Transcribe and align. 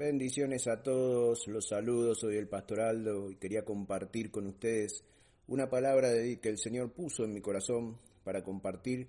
Bendiciones 0.00 0.66
a 0.66 0.82
todos, 0.82 1.46
los 1.46 1.68
saludos, 1.68 2.20
soy 2.20 2.38
el 2.38 2.48
Pastor 2.48 2.80
Aldo 2.80 3.30
y 3.30 3.36
quería 3.36 3.66
compartir 3.66 4.30
con 4.30 4.46
ustedes 4.46 5.04
una 5.46 5.68
palabra 5.68 6.08
que 6.40 6.48
el 6.48 6.56
Señor 6.56 6.94
puso 6.94 7.22
en 7.24 7.34
mi 7.34 7.42
corazón 7.42 7.98
para 8.24 8.42
compartir 8.42 9.08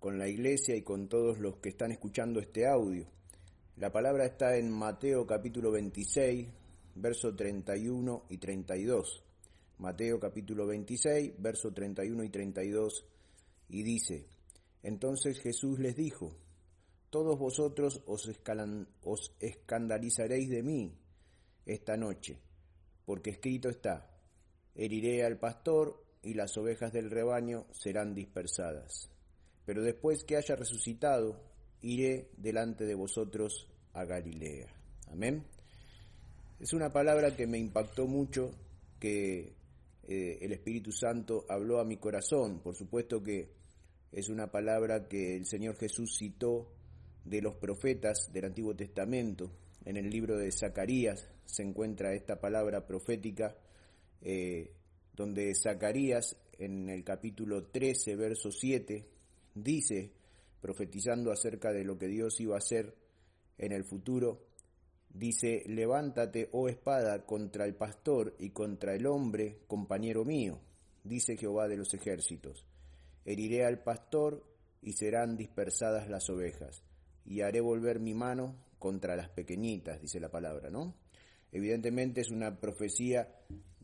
con 0.00 0.18
la 0.18 0.26
iglesia 0.26 0.74
y 0.74 0.82
con 0.82 1.08
todos 1.08 1.38
los 1.38 1.58
que 1.58 1.68
están 1.68 1.92
escuchando 1.92 2.40
este 2.40 2.66
audio. 2.66 3.06
La 3.76 3.92
palabra 3.92 4.26
está 4.26 4.56
en 4.56 4.68
Mateo 4.68 5.28
capítulo 5.28 5.70
26, 5.70 6.48
verso 6.96 7.36
31 7.36 8.24
y 8.28 8.38
32. 8.38 9.22
Mateo 9.78 10.18
capítulo 10.18 10.66
26, 10.66 11.34
verso 11.38 11.72
31 11.72 12.24
y 12.24 12.30
32, 12.30 13.06
y 13.68 13.84
dice, 13.84 14.26
Entonces 14.82 15.38
Jesús 15.38 15.78
les 15.78 15.94
dijo, 15.94 16.34
todos 17.12 17.38
vosotros 17.38 18.00
os, 18.06 18.26
escandalizaréis 19.38 20.48
de 20.48 20.62
mí 20.62 20.98
esta 21.66 21.94
noche, 21.94 22.38
porque 23.04 23.28
escrito 23.28 23.68
está, 23.68 24.10
heriré 24.74 25.22
al 25.22 25.38
pastor 25.38 26.02
y 26.22 26.32
las 26.32 26.56
ovejas 26.56 26.90
del 26.90 27.10
rebaño 27.10 27.66
serán 27.70 28.14
dispersadas. 28.14 29.10
Pero 29.66 29.82
después 29.82 30.24
que 30.24 30.38
haya 30.38 30.56
resucitado, 30.56 31.38
iré 31.82 32.30
delante 32.38 32.86
de 32.86 32.94
vosotros 32.94 33.68
a 33.92 34.06
Galilea. 34.06 34.74
Amén. 35.08 35.44
Es 36.60 36.72
una 36.72 36.90
palabra 36.90 37.36
que 37.36 37.46
me 37.46 37.58
impactó 37.58 38.06
mucho, 38.06 38.52
que 38.98 39.52
eh, 40.08 40.38
el 40.40 40.52
Espíritu 40.52 40.90
Santo 40.92 41.44
habló 41.50 41.78
a 41.78 41.84
mi 41.84 41.98
corazón. 41.98 42.60
Por 42.60 42.74
supuesto 42.74 43.22
que 43.22 43.50
es 44.10 44.30
una 44.30 44.50
palabra 44.50 45.08
que 45.08 45.36
el 45.36 45.44
Señor 45.44 45.76
Jesús 45.76 46.16
citó 46.18 46.72
de 47.24 47.40
los 47.40 47.56
profetas 47.56 48.32
del 48.32 48.46
Antiguo 48.46 48.74
Testamento. 48.74 49.50
En 49.84 49.96
el 49.96 50.10
libro 50.10 50.36
de 50.36 50.52
Zacarías 50.52 51.28
se 51.44 51.62
encuentra 51.62 52.14
esta 52.14 52.40
palabra 52.40 52.86
profética, 52.86 53.56
eh, 54.20 54.72
donde 55.14 55.54
Zacarías 55.54 56.36
en 56.58 56.88
el 56.88 57.04
capítulo 57.04 57.64
13, 57.64 58.16
verso 58.16 58.50
7, 58.50 59.06
dice, 59.54 60.12
profetizando 60.60 61.32
acerca 61.32 61.72
de 61.72 61.84
lo 61.84 61.98
que 61.98 62.06
Dios 62.06 62.40
iba 62.40 62.54
a 62.54 62.58
hacer 62.58 62.94
en 63.58 63.72
el 63.72 63.84
futuro, 63.84 64.46
dice, 65.12 65.64
levántate, 65.66 66.48
oh 66.52 66.68
espada, 66.68 67.26
contra 67.26 67.64
el 67.64 67.74
pastor 67.74 68.34
y 68.38 68.50
contra 68.50 68.94
el 68.94 69.06
hombre, 69.06 69.58
compañero 69.66 70.24
mío, 70.24 70.60
dice 71.02 71.36
Jehová 71.36 71.68
de 71.68 71.76
los 71.76 71.92
ejércitos. 71.94 72.64
Heriré 73.24 73.64
al 73.64 73.82
pastor 73.82 74.44
y 74.80 74.92
serán 74.92 75.36
dispersadas 75.36 76.08
las 76.08 76.28
ovejas 76.30 76.82
y 77.24 77.42
haré 77.42 77.60
volver 77.60 78.00
mi 78.00 78.14
mano 78.14 78.56
contra 78.78 79.16
las 79.16 79.28
pequeñitas, 79.28 80.00
dice 80.00 80.20
la 80.20 80.30
palabra, 80.30 80.70
¿no? 80.70 80.94
Evidentemente 81.52 82.20
es 82.20 82.30
una 82.30 82.58
profecía 82.58 83.28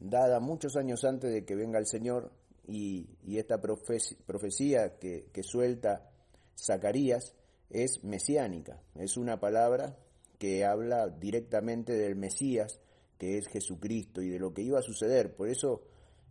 dada 0.01 0.41
muchos 0.41 0.77
años 0.77 1.05
antes 1.05 1.33
de 1.33 1.45
que 1.45 1.55
venga 1.55 1.79
el 1.79 1.87
Señor 1.87 2.33
y, 2.67 3.09
esta 3.37 3.61
profecía 3.61 4.99
que, 4.99 5.29
que 5.33 5.43
suelta 5.43 6.11
Zacarías 6.57 7.35
es 7.71 8.03
mesiánica, 8.03 8.81
es 8.97 9.17
una 9.17 9.39
palabra 9.39 9.97
que 10.39 10.65
habla 10.65 11.09
directamente 11.09 11.93
del 11.93 12.17
Mesías, 12.17 12.81
que 13.19 13.39
es 13.39 13.49
Jesucristo, 13.49 14.23
y 14.23 14.29
de 14.29 14.39
lo 14.39 14.55
que 14.55 14.63
iba 14.63 14.79
a 14.79 14.83
suceder. 14.83 15.35
Por 15.35 15.49
eso 15.49 15.83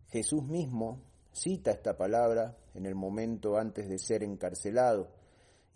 Jesús 0.09 0.43
mismo 0.43 1.03
cita 1.33 1.71
esta 1.71 1.97
palabra 1.97 2.57
en 2.73 2.85
el 2.85 2.95
momento 2.95 3.57
antes 3.57 3.87
de 3.89 3.99
ser 3.99 4.23
encarcelado 4.23 5.11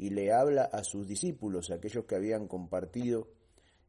y 0.02 0.10
le 0.10 0.34
habla 0.34 0.64
a 0.64 0.84
sus 0.84 1.08
discípulos, 1.08 1.70
aquellos 1.70 2.06
que 2.06 2.16
habían 2.16 2.48
compartido 2.48 3.28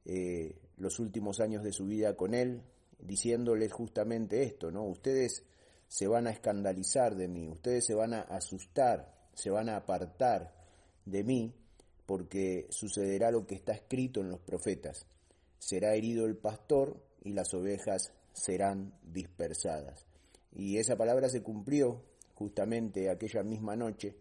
eh, 0.05 0.61
los 0.77 0.99
últimos 0.99 1.41
años 1.41 1.65
de 1.65 1.73
su 1.73 1.87
vida 1.87 2.15
con 2.17 2.35
él, 2.35 2.61
diciéndoles 2.99 3.73
justamente 3.73 4.43
esto, 4.43 4.71
¿no? 4.71 4.85
Ustedes 4.85 5.43
se 5.89 6.07
van 6.07 6.27
a 6.27 6.31
escandalizar 6.31 7.17
de 7.17 7.29
mí, 7.29 7.49
ustedes 7.49 7.87
se 7.87 7.95
van 7.95 8.13
a 8.13 8.21
asustar, 8.21 9.11
se 9.33 9.49
van 9.49 9.71
a 9.71 9.77
apartar 9.77 10.55
de 11.07 11.25
mí, 11.25 11.55
porque 12.05 12.67
sucederá 12.69 13.31
lo 13.31 13.47
que 13.47 13.55
está 13.55 13.73
escrito 13.73 14.21
en 14.21 14.29
los 14.29 14.41
profetas. 14.41 15.07
Será 15.59 15.95
herido 15.95 16.27
el 16.27 16.37
pastor 16.37 17.03
y 17.25 17.33
las 17.33 17.55
ovejas 17.55 18.13
serán 18.35 18.93
dispersadas. 19.03 20.05
Y 20.55 20.77
esa 20.77 20.95
palabra 20.95 21.31
se 21.31 21.43
cumplió 21.43 22.03
justamente 22.35 23.09
aquella 23.09 23.43
misma 23.43 23.77
noche 23.77 24.15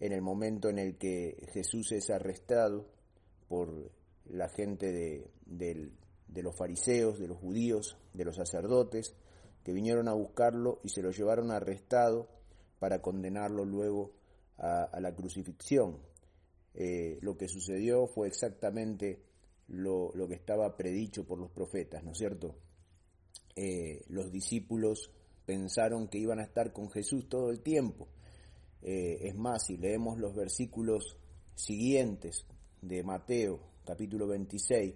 en 0.00 0.12
el 0.12 0.22
momento 0.22 0.68
en 0.68 0.78
el 0.78 0.96
que 0.96 1.48
Jesús 1.52 1.92
es 1.92 2.10
arrestado 2.10 2.86
por 3.48 3.90
la 4.30 4.48
gente 4.48 4.92
de, 4.92 6.42
los 6.42 6.56
fariseos, 6.56 7.18
de 7.18 7.28
los 7.28 7.38
judíos, 7.38 7.96
de 8.12 8.24
los 8.24 8.36
sacerdotes, 8.36 9.14
que 9.64 9.72
vinieron 9.72 10.08
a 10.08 10.12
buscarlo 10.12 10.80
y 10.84 10.90
se 10.90 11.02
lo 11.02 11.10
llevaron 11.10 11.50
arrestado 11.50 12.28
para 12.78 13.00
condenarlo 13.00 13.64
luego 13.64 14.12
a, 14.58 15.00
la 15.00 15.14
crucifixión. 15.14 15.98
Eh, 16.74 17.18
lo 17.22 17.36
que 17.36 17.48
sucedió 17.48 18.06
fue 18.06 18.28
exactamente 18.28 19.22
lo, 19.68 20.12
que 20.28 20.34
estaba 20.34 20.76
predicho 20.76 21.24
por 21.24 21.38
los 21.38 21.50
profetas, 21.50 22.04
¿no 22.04 22.12
es 22.12 22.18
cierto? 22.18 22.54
Eh, 23.56 24.04
los 24.08 24.30
discípulos 24.30 25.10
pensaron 25.46 26.08
que 26.08 26.18
iban 26.18 26.40
a 26.40 26.44
estar 26.44 26.72
con 26.72 26.90
Jesús 26.90 27.28
todo 27.28 27.50
el 27.50 27.60
tiempo, 27.60 28.08
eh, 28.88 29.26
es 29.26 29.34
más, 29.34 29.66
si 29.66 29.76
leemos 29.76 30.16
los 30.16 30.32
versículos 30.36 31.16
siguientes 31.56 32.46
de 32.80 33.02
Mateo 33.02 33.58
capítulo 33.84 34.28
26, 34.28 34.94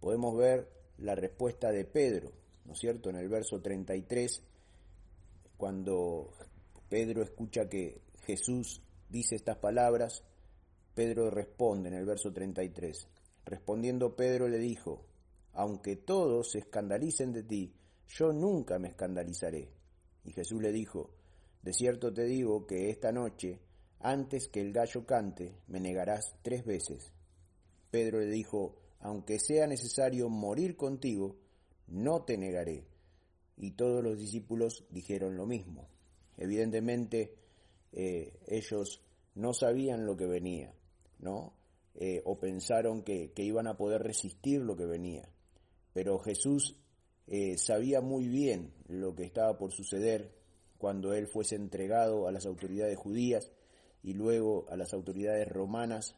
podemos 0.00 0.38
ver 0.38 0.66
la 0.96 1.14
respuesta 1.14 1.70
de 1.70 1.84
Pedro, 1.84 2.32
¿no 2.64 2.72
es 2.72 2.78
cierto? 2.78 3.10
En 3.10 3.16
el 3.16 3.28
verso 3.28 3.60
33, 3.60 4.42
cuando 5.58 6.32
Pedro 6.88 7.22
escucha 7.22 7.68
que 7.68 8.00
Jesús 8.24 8.80
dice 9.10 9.34
estas 9.34 9.58
palabras, 9.58 10.24
Pedro 10.94 11.28
responde 11.28 11.90
en 11.90 11.96
el 11.96 12.06
verso 12.06 12.32
33. 12.32 13.06
Respondiendo 13.44 14.16
Pedro 14.16 14.48
le 14.48 14.56
dijo, 14.56 15.04
aunque 15.52 15.96
todos 15.96 16.52
se 16.52 16.60
escandalicen 16.60 17.32
de 17.32 17.42
ti, 17.42 17.74
yo 18.08 18.32
nunca 18.32 18.78
me 18.78 18.88
escandalizaré. 18.88 19.68
Y 20.24 20.32
Jesús 20.32 20.62
le 20.62 20.72
dijo, 20.72 21.19
de 21.62 21.72
cierto 21.72 22.12
te 22.12 22.24
digo 22.24 22.66
que 22.66 22.90
esta 22.90 23.12
noche, 23.12 23.60
antes 24.00 24.48
que 24.48 24.60
el 24.60 24.72
gallo 24.72 25.04
cante, 25.04 25.54
me 25.68 25.80
negarás 25.80 26.34
tres 26.42 26.64
veces. 26.64 27.12
Pedro 27.90 28.20
le 28.20 28.30
dijo, 28.30 28.76
aunque 29.00 29.38
sea 29.38 29.66
necesario 29.66 30.28
morir 30.28 30.76
contigo, 30.76 31.36
no 31.88 32.22
te 32.24 32.38
negaré. 32.38 32.86
Y 33.56 33.72
todos 33.72 34.02
los 34.02 34.18
discípulos 34.18 34.86
dijeron 34.90 35.36
lo 35.36 35.46
mismo. 35.46 35.88
Evidentemente, 36.36 37.34
eh, 37.92 38.32
ellos 38.46 39.02
no 39.34 39.52
sabían 39.52 40.06
lo 40.06 40.16
que 40.16 40.26
venía, 40.26 40.72
¿no? 41.18 41.52
Eh, 41.94 42.22
o 42.24 42.38
pensaron 42.38 43.02
que, 43.02 43.32
iban 43.36 43.66
a 43.66 43.76
poder 43.76 44.02
resistir 44.02 44.60
lo 44.60 44.76
que 44.76 44.86
venía. 44.86 45.28
Pero 45.92 46.18
Jesús 46.18 46.76
eh, 47.26 47.58
sabía 47.58 48.00
muy 48.00 48.28
bien 48.28 48.72
lo 48.86 49.14
que 49.14 49.24
estaba 49.24 49.58
por 49.58 49.72
suceder 49.72 50.39
cuando 50.80 51.12
él 51.12 51.26
fuese 51.26 51.56
entregado 51.56 52.26
a 52.26 52.32
las 52.32 52.46
autoridades 52.46 52.96
judías 52.96 53.52
y 54.02 54.14
luego 54.14 54.64
a 54.70 54.76
las 54.76 54.94
autoridades 54.94 55.46
romanas 55.46 56.16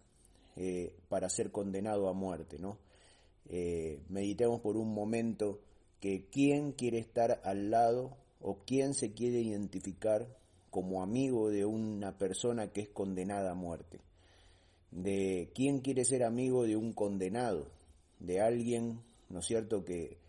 eh, 0.54 0.94
para 1.08 1.28
ser 1.28 1.50
condenado 1.50 2.08
a 2.08 2.12
muerte. 2.12 2.58
¿no? 2.60 2.78
Eh, 3.48 4.00
meditemos 4.08 4.60
por 4.60 4.76
un 4.76 4.94
momento 4.94 5.58
que 5.98 6.28
quién 6.30 6.72
quiere 6.72 6.98
estar 6.98 7.40
al 7.44 7.70
lado 7.70 8.16
o 8.40 8.58
quién 8.64 8.94
se 8.94 9.12
quiere 9.12 9.40
identificar 9.40 10.28
como 10.70 11.02
amigo 11.02 11.50
de 11.50 11.64
una 11.64 12.16
persona 12.16 12.68
que 12.68 12.82
es 12.82 12.88
condenada 12.88 13.50
a 13.50 13.54
muerte. 13.54 13.98
De 14.92 15.50
quién 15.56 15.80
quiere 15.80 16.04
ser 16.04 16.22
amigo 16.22 16.62
de 16.62 16.76
un 16.76 16.92
condenado, 16.92 17.66
de 18.20 18.40
alguien, 18.40 19.00
¿no 19.28 19.40
es 19.40 19.46
cierto?, 19.46 19.84
que 19.84 20.21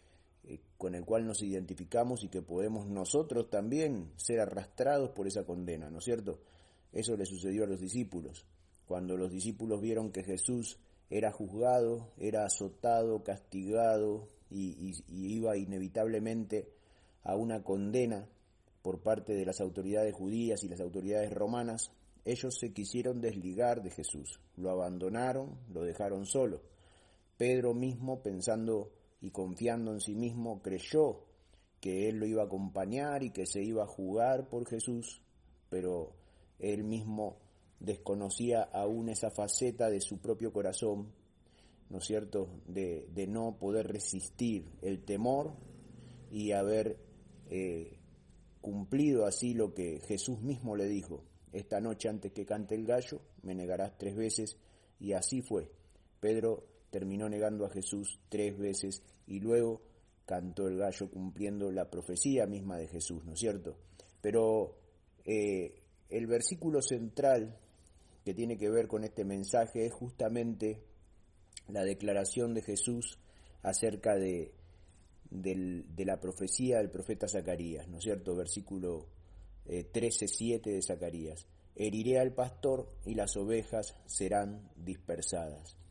con 0.83 0.95
el 0.95 1.05
cual 1.05 1.25
nos 1.25 1.41
identificamos 1.41 2.25
y 2.25 2.27
que 2.27 2.41
podemos 2.41 2.87
nosotros 2.87 3.49
también 3.49 4.11
ser 4.17 4.41
arrastrados 4.41 5.11
por 5.11 5.27
esa 5.27 5.45
condena, 5.45 5.89
¿no 5.89 5.99
es 5.99 6.03
cierto? 6.03 6.41
Eso 6.91 7.15
le 7.15 7.25
sucedió 7.25 7.63
a 7.63 7.67
los 7.67 7.79
discípulos. 7.79 8.45
Cuando 8.85 9.15
los 9.15 9.31
discípulos 9.31 9.79
vieron 9.79 10.11
que 10.11 10.25
Jesús 10.25 10.77
era 11.09 11.31
juzgado, 11.31 12.11
era 12.17 12.43
azotado, 12.43 13.23
castigado 13.23 14.27
y, 14.49 14.93
iba 15.07 15.55
inevitablemente 15.55 16.67
a 17.23 17.37
una 17.37 17.63
condena 17.63 18.27
por 18.81 18.99
parte 18.99 19.35
de 19.35 19.45
las 19.45 19.61
autoridades 19.61 20.13
judías 20.13 20.65
y 20.65 20.67
las 20.67 20.81
autoridades 20.81 21.31
romanas, 21.31 21.91
ellos 22.25 22.57
se 22.59 22.73
quisieron 22.73 23.21
desligar 23.21 23.83
de 23.83 23.91
Jesús, 23.91 24.41
lo 24.57 24.69
abandonaron, 24.69 25.59
lo 25.71 25.81
dejaron 25.81 26.25
solo. 26.25 26.61
Pedro 27.37 27.73
mismo, 27.73 28.21
pensando 28.21 28.91
y 29.23 29.31
confiando 29.31 29.93
en 29.93 30.01
sí 30.01 30.15
mismo 30.15 30.61
creyó 30.61 31.21
que 31.79 32.09
él 32.09 32.17
lo 32.17 32.25
iba 32.25 32.43
a 32.43 32.45
acompañar 32.45 33.23
y 33.23 33.31
que 33.31 33.45
se 33.45 33.63
iba 33.63 33.83
a 33.83 33.87
jugar 33.87 34.49
por 34.49 34.67
Jesús, 34.67 35.21
pero 35.69 36.11
él 36.59 36.83
mismo 36.83 37.37
desconocía 37.79 38.63
aún 38.63 39.07
esa 39.07 39.31
faceta 39.31 39.89
de 39.89 40.01
su 40.01 40.19
propio 40.19 40.51
corazón, 40.51 41.13
¿no 41.89 41.99
es 41.99 42.03
cierto?, 42.03 42.49
de, 42.67 43.07
no 43.29 43.57
poder 43.57 43.87
resistir 43.87 44.69
el 44.81 45.05
temor 45.05 45.53
y 46.29 46.51
haber 46.51 46.97
eh, 47.49 47.97
cumplido 48.59 49.25
así 49.25 49.53
lo 49.53 49.73
que 49.73 50.01
Jesús 50.01 50.41
mismo 50.41 50.75
le 50.75 50.89
dijo, 50.89 51.23
esta 51.53 51.79
noche 51.79 52.09
antes 52.09 52.33
que 52.33 52.45
cante 52.45 52.75
el 52.75 52.85
gallo, 52.85 53.21
me 53.41 53.55
negarás 53.55 53.97
tres 53.97 54.17
veces, 54.17 54.57
y 54.99 55.13
así 55.13 55.41
fue. 55.41 55.71
Pedro 56.19 56.72
terminó 56.93 57.27
negando 57.27 57.65
a 57.65 57.71
Jesús 57.71 58.19
tres 58.29 58.55
veces 58.55 59.01
y 59.25 59.39
luego 59.39 59.81
cantó 60.27 60.67
el 60.67 60.77
gallo 60.77 61.09
cumpliendo 61.09 61.71
la 61.71 61.89
profecía 61.89 62.45
misma 62.45 62.77
de 62.77 62.87
Jesús, 62.87 63.25
¿no 63.25 63.33
es 63.33 63.39
cierto? 63.39 63.75
Pero 64.21 64.77
eh, 65.25 65.81
el 66.11 66.27
versículo 66.27 66.83
central 66.83 67.57
que 68.23 68.35
tiene 68.35 68.59
que 68.59 68.69
ver 68.69 68.87
con 68.87 69.03
este 69.03 69.25
mensaje 69.25 69.87
es 69.87 69.91
justamente 69.91 70.83
la 71.67 71.83
declaración 71.83 72.53
de 72.53 72.61
Jesús 72.61 73.17
acerca 73.63 74.13
de, 74.13 74.53
de 75.31 76.05
la 76.05 76.19
profecía 76.19 76.77
del 76.77 76.91
profeta 76.91 77.27
Zacarías, 77.27 77.87
¿no 77.87 77.97
es 77.97 78.03
cierto? 78.03 78.35
Versículo 78.35 79.07
13.7 79.65 80.67
eh, 80.67 80.73
de 80.73 80.81
Zacarías. 80.83 81.47
Heriré 81.75 82.19
al 82.19 82.33
pastor 82.33 82.87
y 83.03 83.15
las 83.15 83.35
ovejas 83.35 83.95
serán 84.05 84.69
dispersadas. 84.75 85.82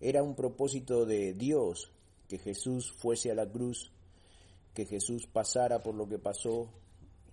Era 0.00 0.22
un 0.22 0.34
propósito 0.34 1.06
de 1.06 1.34
Dios 1.34 1.90
que 2.28 2.38
Jesús 2.38 2.92
fuese 2.92 3.30
a 3.30 3.34
la 3.34 3.50
cruz, 3.50 3.90
que 4.74 4.86
Jesús 4.86 5.26
pasara 5.26 5.80
por 5.80 5.94
lo 5.94 6.08
que 6.08 6.18
pasó 6.18 6.68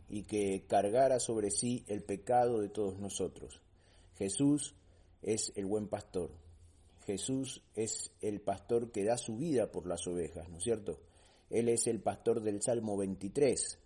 y 0.09 0.23
que 0.23 0.65
cargara 0.67 1.19
sobre 1.19 1.51
sí 1.51 1.83
el 1.87 2.03
pecado 2.03 2.59
de 2.59 2.69
todos 2.69 2.99
nosotros. 2.99 3.61
Jesús 4.17 4.75
es 5.21 5.51
el 5.55 5.65
buen 5.65 5.87
pastor. 5.87 6.31
Jesús 7.05 7.63
es 7.75 8.11
el 8.21 8.41
pastor 8.41 8.91
que 8.91 9.03
da 9.03 9.17
su 9.17 9.37
vida 9.37 9.71
por 9.71 9.87
las 9.87 10.05
ovejas, 10.07 10.47
¿no 10.49 10.57
es 10.57 10.63
cierto? 10.63 10.99
Él 11.49 11.67
es 11.67 11.87
el 11.87 11.99
pastor 11.99 12.41
del 12.41 12.61
Salmo 12.61 12.95
23. 12.97 13.79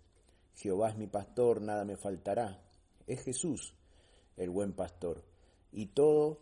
Jehová 0.56 0.90
es 0.90 0.96
mi 0.96 1.06
pastor, 1.06 1.60
nada 1.60 1.84
me 1.84 1.96
faltará. 1.96 2.62
Es 3.06 3.22
Jesús 3.22 3.74
el 4.36 4.50
buen 4.50 4.72
pastor. 4.72 5.22
Y 5.72 5.86
todo 5.86 6.40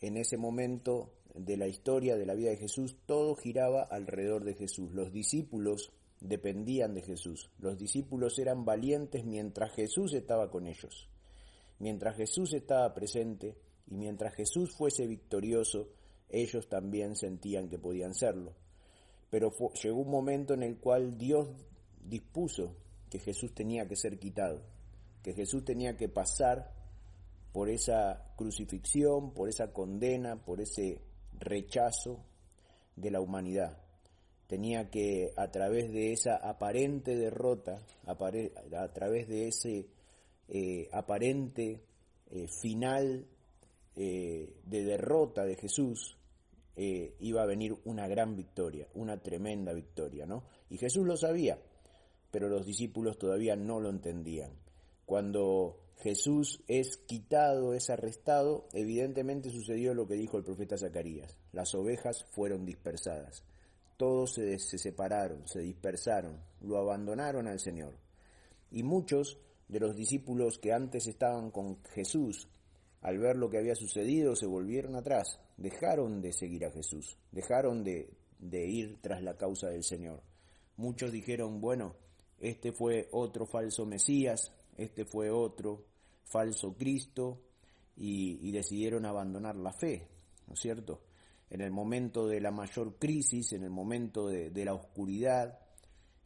en 0.00 0.16
ese 0.16 0.36
momento 0.36 1.10
de 1.36 1.56
la 1.56 1.66
historia 1.66 2.16
de 2.16 2.26
la 2.26 2.34
vida 2.34 2.50
de 2.50 2.56
Jesús, 2.56 2.96
todo 3.06 3.36
giraba 3.36 3.82
alrededor 3.82 4.44
de 4.44 4.54
Jesús. 4.54 4.92
Los 4.92 5.12
discípulos 5.12 5.92
dependían 6.20 6.94
de 6.94 7.02
Jesús. 7.02 7.50
Los 7.58 7.78
discípulos 7.78 8.38
eran 8.38 8.64
valientes 8.64 9.24
mientras 9.24 9.72
Jesús 9.72 10.14
estaba 10.14 10.50
con 10.50 10.66
ellos. 10.66 11.08
Mientras 11.78 12.16
Jesús 12.16 12.54
estaba 12.54 12.94
presente 12.94 13.56
y 13.86 13.96
mientras 13.96 14.34
Jesús 14.34 14.74
fuese 14.74 15.06
victorioso, 15.06 15.88
ellos 16.28 16.68
también 16.68 17.16
sentían 17.16 17.68
que 17.68 17.78
podían 17.78 18.14
serlo. 18.14 18.54
Pero 19.30 19.52
llegó 19.82 20.00
un 20.00 20.10
momento 20.10 20.54
en 20.54 20.62
el 20.62 20.78
cual 20.78 21.18
Dios 21.18 21.48
dispuso 22.02 22.74
que 23.10 23.18
Jesús 23.18 23.54
tenía 23.54 23.86
que 23.86 23.96
ser 23.96 24.18
quitado, 24.18 24.62
que 25.22 25.34
Jesús 25.34 25.64
tenía 25.64 25.96
que 25.96 26.08
pasar 26.08 26.72
por 27.52 27.68
esa 27.68 28.32
crucifixión, 28.36 29.32
por 29.32 29.48
esa 29.48 29.72
condena, 29.72 30.44
por 30.44 30.60
ese 30.60 31.00
rechazo 31.38 32.24
de 32.94 33.10
la 33.10 33.20
humanidad. 33.20 33.78
Tenía 34.46 34.90
que, 34.90 35.32
a 35.36 35.50
través 35.50 35.92
de 35.92 36.12
esa 36.12 36.36
aparente 36.36 37.16
derrota, 37.16 37.82
a 38.06 38.88
través 38.92 39.28
de 39.28 39.48
ese 39.48 39.88
eh, 40.48 40.88
aparente 40.92 41.82
eh, 42.30 42.46
final 42.62 43.26
eh, 43.96 44.54
de 44.64 44.84
derrota 44.84 45.44
de 45.44 45.56
Jesús, 45.56 46.16
iba 46.78 47.42
a 47.42 47.46
venir 47.46 47.74
una 47.86 48.06
gran 48.06 48.36
victoria, 48.36 48.86
una 48.92 49.16
tremenda 49.16 49.72
victoria, 49.72 50.26
¿no? 50.26 50.44
Y 50.68 50.76
Jesús 50.76 51.06
lo 51.06 51.16
sabía, 51.16 51.58
pero 52.30 52.50
los 52.50 52.66
discípulos 52.66 53.16
todavía 53.16 53.56
no 53.56 53.80
lo 53.80 53.88
entendían. 53.88 54.52
Cuando 55.06 55.85
Jesús 55.98 56.62
es 56.68 56.98
quitado, 56.98 57.72
es 57.72 57.88
arrestado, 57.88 58.68
evidentemente 58.72 59.50
sucedió 59.50 59.94
lo 59.94 60.06
que 60.06 60.14
dijo 60.14 60.36
el 60.36 60.44
profeta 60.44 60.76
Zacarías. 60.76 61.36
Las 61.52 61.74
ovejas 61.74 62.26
fueron 62.30 62.66
dispersadas. 62.66 63.44
Todos 63.96 64.34
se, 64.34 64.58
separaron, 64.58 65.48
se 65.48 65.60
dispersaron, 65.60 66.38
lo 66.60 66.76
abandonaron 66.76 67.48
al 67.48 67.60
Señor. 67.60 67.94
Y 68.70 68.82
muchos 68.82 69.38
de 69.68 69.80
los 69.80 69.96
discípulos 69.96 70.58
que 70.58 70.74
antes 70.74 71.06
estaban 71.06 71.50
con 71.50 71.82
Jesús, 71.94 72.46
al 73.00 73.18
ver 73.18 73.36
lo 73.36 73.48
que 73.48 73.58
había 73.58 73.74
sucedido, 73.74 74.36
se 74.36 74.46
volvieron 74.46 74.96
atrás, 74.96 75.40
dejaron 75.56 76.20
de 76.20 76.32
seguir 76.32 76.66
a 76.66 76.70
Jesús, 76.70 77.16
dejaron 77.32 77.84
de, 77.84 78.10
de 78.38 78.66
ir 78.66 78.98
tras 79.00 79.22
la 79.22 79.38
causa 79.38 79.68
del 79.68 79.82
Señor. 79.82 80.20
Muchos 80.76 81.10
dijeron, 81.10 81.62
bueno, 81.62 81.94
este 82.38 82.72
fue 82.72 83.08
otro 83.12 83.46
falso 83.46 83.86
Mesías, 83.86 84.52
este 84.76 85.04
fue 85.04 85.30
otro 85.30 85.84
falso 86.24 86.74
Cristo 86.76 87.42
y, 87.96 88.50
decidieron 88.52 89.06
abandonar 89.06 89.56
la 89.56 89.72
fe, 89.72 90.08
¿no 90.46 90.54
es 90.54 90.60
cierto? 90.60 91.02
En 91.48 91.60
el 91.60 91.70
momento 91.70 92.26
de 92.26 92.40
la 92.40 92.50
mayor 92.50 92.98
crisis, 92.98 93.52
en 93.52 93.62
el 93.62 93.70
momento 93.70 94.28
de, 94.28 94.64
la 94.64 94.74
oscuridad, 94.74 95.58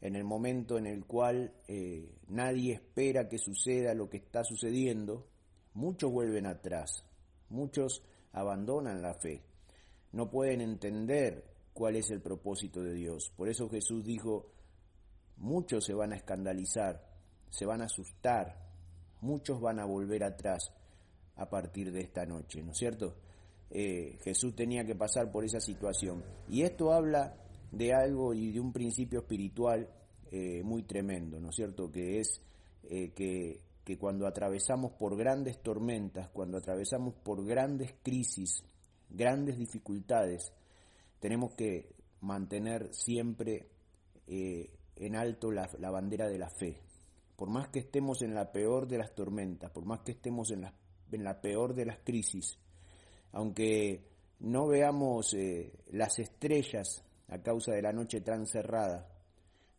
en 0.01 0.15
el 0.15 0.23
momento 0.23 0.77
en 0.77 0.87
el 0.87 1.05
cual 1.05 1.53
eh, 1.67 2.17
nadie 2.27 2.73
espera 2.73 3.29
que 3.29 3.37
suceda 3.37 3.93
lo 3.93 4.09
que 4.09 4.17
está 4.17 4.43
sucediendo, 4.43 5.27
muchos 5.73 6.11
vuelven 6.11 6.47
atrás, 6.47 7.05
muchos 7.49 8.03
abandonan 8.33 9.01
la 9.01 9.13
fe, 9.13 9.43
no 10.11 10.29
pueden 10.29 10.61
entender 10.61 11.45
cuál 11.73 11.95
es 11.95 12.09
el 12.09 12.21
propósito 12.21 12.83
de 12.83 12.93
Dios. 12.93 13.31
Por 13.35 13.47
eso 13.47 13.69
Jesús 13.69 14.03
dijo, 14.03 14.51
muchos 15.37 15.85
se 15.85 15.93
van 15.93 16.13
a 16.13 16.17
escandalizar, 16.17 17.10
se 17.51 17.65
van 17.65 17.81
a 17.81 17.85
asustar, 17.85 18.57
muchos 19.21 19.61
van 19.61 19.79
a 19.79 19.85
volver 19.85 20.23
atrás 20.23 20.73
a 21.35 21.49
partir 21.49 21.91
de 21.91 22.01
esta 22.01 22.25
noche, 22.25 22.63
¿no 22.63 22.71
es 22.71 22.77
cierto? 22.77 23.15
Eh, 23.69 24.17
Jesús 24.23 24.55
tenía 24.55 24.83
que 24.85 24.95
pasar 24.95 25.31
por 25.31 25.45
esa 25.45 25.59
situación. 25.59 26.23
Y 26.49 26.63
esto 26.63 26.91
habla 26.91 27.35
de 27.71 27.93
algo 27.93 28.33
y 28.33 28.51
de 28.51 28.59
un 28.59 28.73
principio 28.73 29.19
espiritual 29.19 29.87
eh, 30.31 30.63
muy 30.63 30.83
tremendo, 30.83 31.39
¿no 31.39 31.49
es 31.49 31.55
cierto? 31.55 31.91
Que 31.91 32.19
es 32.19 32.41
eh, 32.83 33.11
que, 33.13 33.61
que 33.83 33.97
cuando 33.97 34.27
atravesamos 34.27 34.93
por 34.93 35.15
grandes 35.17 35.61
tormentas, 35.61 36.29
cuando 36.29 36.57
atravesamos 36.57 37.13
por 37.15 37.45
grandes 37.45 37.93
crisis, 38.01 38.63
grandes 39.09 39.57
dificultades, 39.57 40.51
tenemos 41.19 41.53
que 41.53 41.93
mantener 42.21 42.93
siempre 42.93 43.67
en 44.27 45.15
alto 45.15 45.51
la, 45.51 45.67
bandera 45.91 46.27
de 46.27 46.37
la 46.37 46.49
fe. 46.49 46.79
Por 47.41 47.49
más 47.49 47.69
que 47.69 47.79
estemos 47.79 48.21
en 48.21 48.35
la 48.35 48.51
peor 48.51 48.87
de 48.87 48.99
las 48.99 49.15
tormentas, 49.15 49.71
por 49.71 49.83
más 49.83 50.01
que 50.01 50.11
estemos 50.11 50.51
en 50.51 50.61
la, 50.61 50.75
en 51.11 51.23
la 51.23 51.41
peor 51.41 51.73
de 51.73 51.85
las 51.85 51.97
crisis, 52.03 52.59
aunque 53.31 54.11
no 54.41 54.67
veamos 54.67 55.33
eh, 55.33 55.73
las 55.87 56.19
estrellas 56.19 57.03
a 57.29 57.39
causa 57.41 57.71
de 57.71 57.81
la 57.81 57.93
noche 57.93 58.21
tan 58.21 58.45
cerrada, 58.45 59.09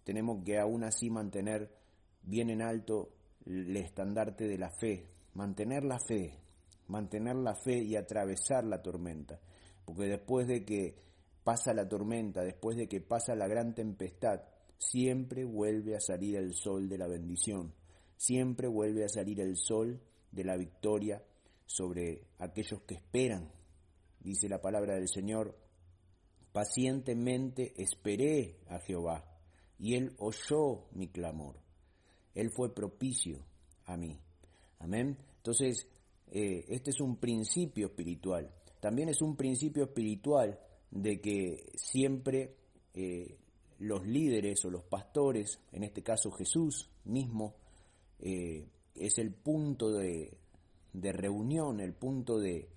tenemos 0.03 0.43
que 0.45 0.59
aún 0.59 0.83
así 0.83 1.09
mantener 1.09 1.73
bien 2.25 2.51
en 2.51 2.63
alto 2.63 3.11
el 3.47 3.77
estandarte 3.77 4.49
de 4.49 4.59
la 4.59 4.71
fe, 4.71 5.07
mantener 5.35 5.85
la 5.85 6.01
fe, 6.01 6.41
mantener 6.89 7.37
la 7.37 7.55
fe 7.55 7.79
y 7.79 7.95
atravesar 7.95 8.65
la 8.65 8.83
tormenta, 8.83 9.39
porque 9.85 10.09
después 10.09 10.49
de 10.49 10.65
que 10.65 10.97
pasa 11.45 11.73
la 11.73 11.89
tormenta, 11.89 12.43
después 12.43 12.77
de 12.77 12.89
que 12.89 13.01
pasa 13.01 13.37
la 13.37 13.47
gran 13.47 13.73
tempestad, 13.73 14.41
siempre 14.91 15.45
vuelve 15.45 15.95
a 15.97 16.01
salir 16.01 16.37
el 16.37 16.55
sol 16.55 16.89
de 16.89 16.99
la 16.99 17.07
bendición, 17.07 17.75
siempre 18.17 18.69
vuelve 18.69 19.05
a 19.05 19.09
salir 19.09 19.41
el 19.41 19.57
sol 19.57 20.01
de 20.31 20.45
la 20.45 20.57
victoria 20.57 21.23
sobre 21.67 22.27
aquellos 22.39 22.83
que 22.83 22.95
esperan. 22.95 23.51
Dice 24.21 24.49
la 24.49 24.61
palabra 24.61 24.95
del 24.95 25.09
Señor, 25.09 25.57
pacientemente 26.53 27.73
esperé 27.77 28.59
a 28.69 28.79
Jehová 28.81 29.25
y 29.79 29.95
él 29.95 30.15
oyó 30.19 30.87
mi 30.93 31.09
clamor. 31.09 31.57
Él 32.35 32.51
fue 32.51 32.75
propicio 32.75 33.45
a 33.87 33.97
mí. 33.97 34.19
Amén. 34.79 35.17
Entonces, 35.37 35.87
eh, 36.31 36.65
este 36.69 36.91
es 36.91 37.01
un 37.01 37.17
principio 37.17 37.87
espiritual. 37.87 38.53
También 38.81 39.09
es 39.09 39.21
un 39.23 39.37
principio 39.37 39.85
espiritual 39.85 40.59
de 40.91 41.21
que 41.21 41.73
siempre 41.75 42.57
eh, 42.95 43.39
los 43.83 44.07
líderes 44.07 44.65
o 44.65 44.71
los 44.71 44.85
pastores, 44.85 45.61
en 45.73 45.83
este 45.83 46.03
caso 46.03 46.31
Jesús 46.31 46.89
mismo, 47.05 47.57
eh, 48.21 48.69
es 48.95 49.19
el 49.19 49.33
punto 49.33 49.91
de, 49.91 50.39
reunión, 50.95 51.81
el 51.81 51.93
punto 51.93 52.39
de, 52.39 52.69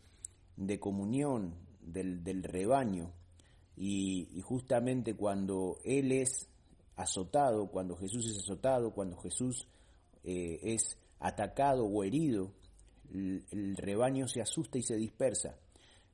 comunión 0.80 1.54
del, 1.82 2.44
rebaño. 2.44 3.12
Y, 3.78 4.42
justamente 4.42 5.16
cuando 5.16 5.78
Él 5.84 6.12
es 6.12 6.50
azotado, 6.96 7.68
cuando 7.68 7.96
Jesús 7.96 8.26
es 8.28 8.40
azotado, 8.40 8.92
cuando 8.92 9.18
Jesús 9.18 9.68
eh, 10.24 10.60
es 10.64 10.98
atacado 11.20 11.86
o 11.86 12.04
herido, 12.04 12.52
el, 13.14 13.78
rebaño 13.78 14.28
se 14.28 14.42
asusta 14.42 14.80
y 14.80 14.82
se 14.82 14.96
dispersa. 14.96 15.56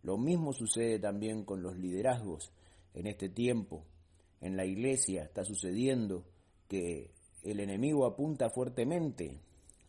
Lo 0.04 0.18
mismo 0.18 0.52
sucede 0.52 1.00
también 1.00 1.46
con 1.46 1.62
los 1.62 1.78
liderazgos 1.78 2.52
en 2.94 3.08
este 3.08 3.30
tiempo. 3.30 3.86
En 4.42 4.58
la 4.58 4.66
iglesia 4.66 5.24
está 5.24 5.46
sucediendo 5.46 6.26
que 6.68 7.12
el 7.44 7.60
enemigo 7.60 8.06
apunta 8.06 8.50
fuertemente 8.50 9.40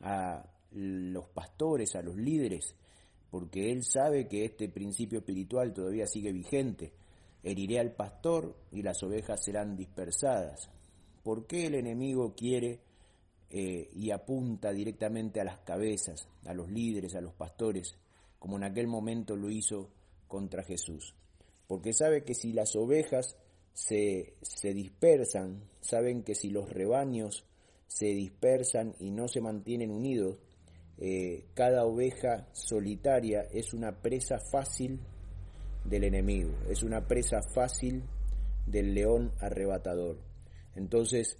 a 0.00 0.44
los 0.72 1.28
pastores, 1.28 1.94
a 1.96 2.02
los 2.02 2.16
líderes, 2.16 2.74
porque 3.30 3.72
él 3.72 3.82
sabe 3.82 4.28
que 4.28 4.44
este 4.44 4.68
principio 4.68 5.20
espiritual 5.20 5.72
todavía 5.72 6.06
sigue 6.06 6.32
vigente. 6.32 6.92
Heriré 7.42 7.80
al 7.80 7.92
pastor 7.92 8.54
y 8.70 8.82
las 8.82 9.02
ovejas 9.02 9.42
serán 9.42 9.76
dispersadas. 9.76 10.70
¿Por 11.22 11.46
qué 11.46 11.66
el 11.66 11.74
enemigo 11.74 12.34
quiere 12.34 12.80
eh, 13.50 13.90
y 13.94 14.10
apunta 14.10 14.72
directamente 14.72 15.40
a 15.40 15.44
las 15.44 15.58
cabezas, 15.58 16.28
a 16.44 16.52
los 16.52 16.70
líderes, 16.70 17.14
a 17.14 17.20
los 17.20 17.32
pastores, 17.32 17.96
como 18.38 18.56
en 18.56 18.64
aquel 18.64 18.86
momento 18.86 19.36
lo 19.36 19.50
hizo 19.50 19.88
contra 20.28 20.62
Jesús? 20.62 21.14
Porque 21.66 21.94
sabe 21.94 22.24
que 22.24 22.34
si 22.34 22.52
las 22.52 22.76
ovejas 22.76 23.36
se, 23.72 24.34
se 24.42 24.74
dispersan, 24.74 25.62
saben 25.80 26.22
que 26.22 26.34
si 26.34 26.50
los 26.50 26.68
rebaños 26.70 27.46
se 27.86 28.06
dispersan 28.06 28.94
y 28.98 29.10
no 29.10 29.28
se 29.28 29.40
mantienen 29.40 29.90
unidos, 29.90 30.38
eh, 30.98 31.44
cada 31.54 31.84
oveja 31.84 32.48
solitaria 32.52 33.42
es 33.50 33.74
una 33.74 34.00
presa 34.02 34.38
fácil 34.50 35.00
del 35.84 36.04
enemigo, 36.04 36.52
es 36.68 36.82
una 36.82 37.06
presa 37.06 37.40
fácil 37.54 38.04
del 38.66 38.94
león 38.94 39.32
arrebatador. 39.40 40.18
Entonces, 40.76 41.38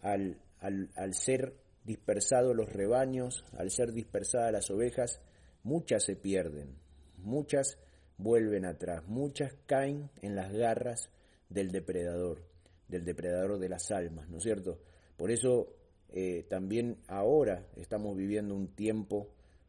al, 0.00 0.38
al, 0.60 0.90
al 0.96 1.14
ser 1.14 1.54
dispersados 1.84 2.54
los 2.54 2.72
rebaños, 2.72 3.44
al 3.58 3.70
ser 3.70 3.92
dispersadas 3.92 4.52
las 4.52 4.70
ovejas, 4.70 5.20
muchas 5.62 6.04
se 6.04 6.16
pierden, 6.16 6.76
muchas 7.18 7.78
vuelven 8.16 8.64
atrás, 8.64 9.04
muchas 9.06 9.54
caen 9.66 10.10
en 10.22 10.36
las 10.36 10.52
garras 10.52 11.10
del 11.54 11.70
depredador, 11.70 12.42
del 12.88 13.04
depredador 13.04 13.58
de 13.58 13.68
las 13.68 13.90
almas, 13.92 14.28
¿no 14.28 14.38
es 14.38 14.42
cierto? 14.42 14.80
Por 15.16 15.30
eso 15.30 15.68
eh, 16.12 16.44
también 16.48 16.98
ahora 17.06 17.64
estamos 17.76 18.16
viviendo 18.16 18.54
un 18.54 18.74
tiempo 18.74 19.28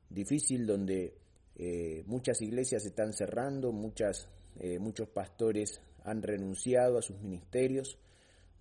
difícil 0.10 0.66
donde 0.66 1.14
eh, 1.56 2.04
muchas 2.08 2.42
iglesias 2.42 2.86
están 2.86 3.14
cerrando, 3.14 3.72
muchas, 3.72 4.28
eh, 4.60 4.80
muchos 4.80 5.08
pastores 5.10 5.80
han 6.04 6.24
renunciado 6.24 6.98
a 6.98 7.02
sus 7.04 7.20
ministerios, 7.22 7.98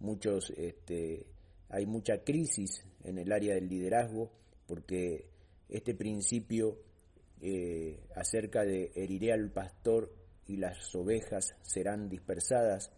muchos, 0.01 0.51
este, 0.57 1.27
hay 1.71 1.87
mucha 1.87 2.23
crisis 2.23 2.85
en 3.05 3.19
el 3.19 3.33
área 3.33 3.55
del 3.55 3.69
liderazgo 3.69 4.31
porque 4.67 5.27
este 5.69 5.95
principio 5.95 6.79
acerca 8.17 8.65
de 8.65 8.91
heriré 8.95 9.35
al 9.35 9.51
pastor 9.51 10.11
y 10.47 10.57
las 10.57 10.95
ovejas 10.95 11.55
serán 11.61 12.09
dispersadas 12.09 12.91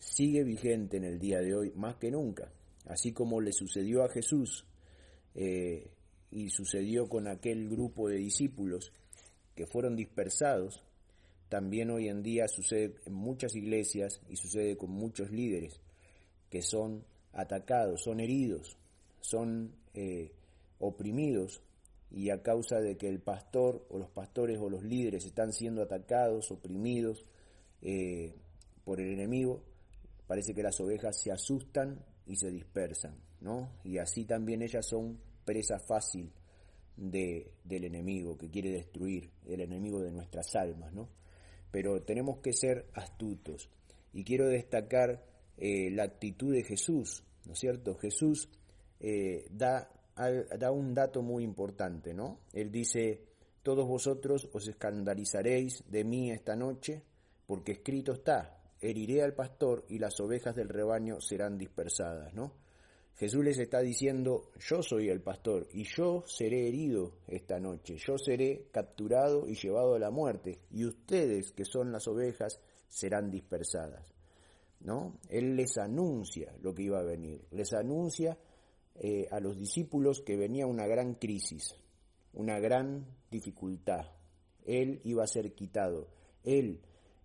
sigue 0.00 0.42
vigente 0.42 0.96
en 0.96 1.04
el 1.04 1.18
día 1.18 1.40
de 1.40 1.54
hoy 1.54 1.72
más 1.76 1.96
que 1.96 2.10
nunca, 2.10 2.50
así 2.86 3.12
como 3.12 3.40
le 3.40 3.52
sucedió 3.52 4.02
a 4.02 4.08
Jesús 4.08 4.66
eh, 5.34 5.90
y 6.30 6.48
sucedió 6.48 7.08
con 7.08 7.28
aquel 7.28 7.68
grupo 7.68 8.08
de 8.08 8.16
discípulos 8.16 8.92
que 9.54 9.66
fueron 9.66 9.94
dispersados, 9.94 10.82
también 11.48 11.90
hoy 11.90 12.08
en 12.08 12.22
día 12.22 12.48
sucede 12.48 12.94
en 13.04 13.12
muchas 13.12 13.54
iglesias 13.54 14.20
y 14.28 14.36
sucede 14.36 14.76
con 14.76 14.90
muchos 14.90 15.30
líderes 15.30 15.80
que 16.48 16.62
son 16.62 17.04
atacados, 17.32 18.02
son 18.02 18.20
heridos, 18.20 18.78
son 19.20 19.74
eh, 19.94 20.32
oprimidos 20.78 21.60
y 22.10 22.30
a 22.30 22.42
causa 22.42 22.80
de 22.80 22.96
que 22.96 23.08
el 23.08 23.20
pastor 23.20 23.86
o 23.90 23.98
los 23.98 24.08
pastores 24.10 24.58
o 24.58 24.70
los 24.70 24.82
líderes 24.82 25.26
están 25.26 25.52
siendo 25.52 25.82
atacados, 25.82 26.50
oprimidos 26.50 27.24
eh, 27.82 28.34
por 28.84 29.00
el 29.00 29.12
enemigo, 29.12 29.62
parece 30.30 30.54
que 30.54 30.62
las 30.62 30.78
ovejas 30.80 31.20
se 31.20 31.32
asustan 31.32 32.06
y 32.24 32.36
se 32.36 32.52
dispersan, 32.52 33.16
¿no? 33.40 33.72
Y 33.82 33.98
así 33.98 34.26
también 34.26 34.62
ellas 34.62 34.86
son 34.86 35.18
presa 35.44 35.80
fácil 35.80 36.30
de, 36.96 37.50
del 37.64 37.82
enemigo 37.82 38.38
que 38.38 38.48
quiere 38.48 38.70
destruir, 38.70 39.28
el 39.44 39.60
enemigo 39.60 40.00
de 40.00 40.12
nuestras 40.12 40.54
almas, 40.54 40.92
¿no? 40.92 41.08
Pero 41.72 42.04
tenemos 42.04 42.38
que 42.38 42.52
ser 42.52 42.86
astutos. 42.94 43.70
Y 44.12 44.22
quiero 44.22 44.46
destacar 44.46 45.20
eh, 45.56 45.90
la 45.90 46.04
actitud 46.04 46.54
de 46.54 46.62
Jesús, 46.62 47.24
¿no 47.44 47.54
es 47.54 47.58
cierto? 47.58 47.96
Jesús 47.96 48.48
eh, 49.00 49.48
da 49.50 49.90
un 50.70 50.94
dato 50.94 51.22
muy 51.22 51.42
importante, 51.42 52.14
¿no? 52.14 52.38
Él 52.52 52.70
dice, 52.70 53.24
todos 53.64 53.88
vosotros 53.88 54.48
os 54.52 54.68
escandalizaréis 54.68 55.82
de 55.90 56.04
mí 56.04 56.30
esta 56.30 56.54
noche, 56.54 57.02
porque 57.48 57.72
escrito 57.72 58.12
está, 58.12 58.59
heriré 58.80 59.22
al 59.22 59.34
pastor 59.34 59.84
y 59.88 59.98
las 59.98 60.18
ovejas 60.20 60.54
del 60.54 60.68
rebaño 60.68 61.20
serán 61.20 61.58
dispersadas, 61.58 62.34
¿no? 62.34 62.52
Jesús 63.20 63.44
les 63.44 63.58
está 63.58 63.80
diciendo, 63.80 64.50
yo 64.58 64.82
soy 64.82 65.10
el 65.10 65.20
pastor 65.20 65.68
y 65.74 65.84
yo 65.84 66.24
seré 66.26 66.66
herido 66.68 67.18
esta 67.28 67.60
noche, 67.60 67.98
yo 67.98 68.16
seré 68.16 68.68
capturado 68.72 69.46
y 69.46 69.56
llevado 69.56 69.94
a 69.94 69.98
la 69.98 70.10
muerte, 70.10 70.60
y 70.70 70.86
ustedes, 70.86 71.52
que 71.52 71.66
son 71.66 71.92
las 71.92 72.08
ovejas, 72.08 72.58
serán 72.88 73.30
dispersadas. 73.30 74.14
¿No? 74.80 75.18
Él 75.28 75.56
les 75.56 75.76
anuncia 75.76 76.54
lo 76.62 76.74
que 76.74 76.84
iba 76.84 76.98
a 76.98 77.02
venir, 77.02 77.44
les 77.50 77.74
anuncia 77.74 78.38
eh, 78.94 79.28
a 79.30 79.38
los 79.38 79.58
discípulos 79.58 80.22
que 80.22 80.38
venía 80.38 80.66
una 80.66 80.86
gran 80.86 81.16
crisis, 81.16 81.74
una 82.32 82.58
gran 82.58 83.04
dificultad. 83.30 84.06
Él 84.64 85.02
iba 85.04 85.24
a 85.24 85.26
ser 85.26 85.52
quitado, 85.52 86.08
él 86.42 86.80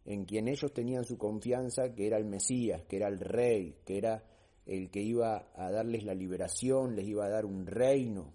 en 0.05 0.25
quien 0.25 0.47
ellos 0.47 0.71
tenían 0.71 1.03
su 1.03 1.17
confianza, 1.17 1.93
que 1.93 2.07
era 2.07 2.17
el 2.17 2.25
Mesías, 2.25 2.83
que 2.83 2.97
era 2.97 3.07
el 3.07 3.19
Rey, 3.19 3.77
que 3.85 3.97
era 3.97 4.23
el 4.65 4.89
que 4.89 5.01
iba 5.01 5.49
a 5.55 5.71
darles 5.71 6.03
la 6.03 6.13
liberación, 6.13 6.95
les 6.95 7.07
iba 7.07 7.25
a 7.25 7.29
dar 7.29 7.45
un 7.45 7.65
reino. 7.65 8.31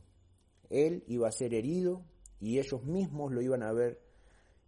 Él 0.68 1.04
iba 1.06 1.28
a 1.28 1.32
ser 1.32 1.54
herido 1.54 2.02
y 2.40 2.58
ellos 2.58 2.84
mismos 2.84 3.32
lo 3.32 3.40
iban 3.40 3.62
a 3.62 3.72
ver 3.72 4.00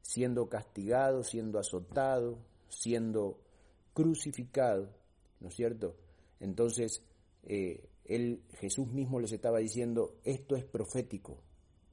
siendo 0.01 0.49
castigado, 0.49 1.23
siendo 1.23 1.59
azotado, 1.59 2.39
siendo 2.69 3.41
crucificado, 3.95 4.89
¿no 5.41 5.49
es 5.49 5.55
cierto? 5.55 5.97
Entonces, 6.41 7.03
eh, 7.45 7.89
él, 8.05 8.43
Jesús 8.55 8.89
mismo 8.89 9.21
les 9.21 9.33
estaba 9.33 9.59
diciendo, 9.59 10.17
esto 10.25 10.57
es 10.57 10.65
profético, 10.65 11.39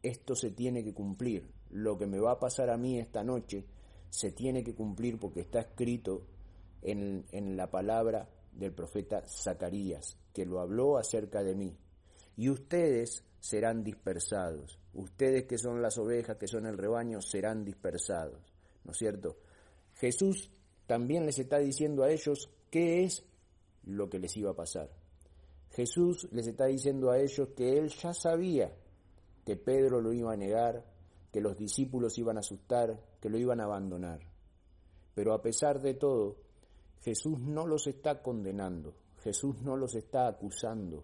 esto 0.02 0.36
se 0.36 0.52
tiene 0.52 0.84
que 0.84 0.94
cumplir, 0.94 1.52
lo 1.70 1.98
que 1.98 2.08
me 2.08 2.20
va 2.20 2.34
a 2.34 2.40
pasar 2.40 2.70
a 2.70 2.78
mí 2.78 2.98
esta 3.00 3.24
noche 3.24 3.66
se 4.10 4.32
tiene 4.32 4.64
que 4.64 4.76
cumplir 4.76 5.20
porque 5.20 5.42
está 5.42 5.60
escrito 5.60 6.26
en, 6.82 7.26
en 7.32 7.56
la 7.56 7.70
palabra 7.70 8.30
del 8.52 8.74
profeta 8.74 9.24
Zacarías, 9.28 10.18
que 10.34 10.46
lo 10.46 10.60
habló 10.60 10.98
acerca 10.98 11.44
de 11.44 11.56
mí. 11.56 11.76
Y 12.38 12.50
ustedes 12.50 13.24
serán 13.40 13.84
dispersados. 13.84 14.80
Ustedes 14.94 15.46
que 15.46 15.58
son 15.58 15.82
las 15.82 15.98
ovejas, 15.98 16.38
que 16.38 16.48
son 16.48 16.66
el 16.66 16.78
rebaño, 16.78 17.22
serán 17.22 17.64
dispersados. 17.64 18.54
¿No 18.84 18.92
es 18.92 18.98
cierto? 18.98 19.38
Jesús 19.96 20.50
también 20.88 21.26
les 21.26 21.40
está 21.40 21.60
diciendo 21.60 22.04
a 22.04 22.12
ellos 22.12 22.50
qué 22.70 23.04
es 23.04 23.24
lo 23.86 24.10
que 24.10 24.20
les 24.20 24.36
iba 24.38 24.52
a 24.52 24.56
pasar. 24.56 24.90
Jesús 25.72 26.28
les 26.32 26.48
está 26.48 26.66
diciendo 26.66 27.12
a 27.12 27.20
ellos 27.20 27.50
que 27.56 27.78
él 27.78 27.90
ya 27.90 28.14
sabía 28.14 28.74
que 29.46 29.56
Pedro 29.56 30.02
lo 30.02 30.14
iba 30.14 30.34
a 30.34 30.38
negar, 30.38 30.84
que 31.32 31.42
los 31.42 31.58
discípulos 31.58 32.18
iban 32.18 32.38
a 32.38 32.42
asustar, 32.42 33.00
que 33.20 33.30
lo 33.30 33.38
iban 33.38 33.60
a 33.62 33.66
abandonar. 33.66 34.20
Pero 35.14 35.34
a 35.34 35.42
pesar 35.42 35.82
de 35.82 35.94
todo, 35.94 36.38
Jesús 37.02 37.40
no 37.40 37.68
los 37.68 37.88
está 37.88 38.22
condenando, 38.22 38.96
Jesús 39.24 39.62
no 39.62 39.76
los 39.76 39.96
está 39.96 40.28
acusando. 40.28 41.04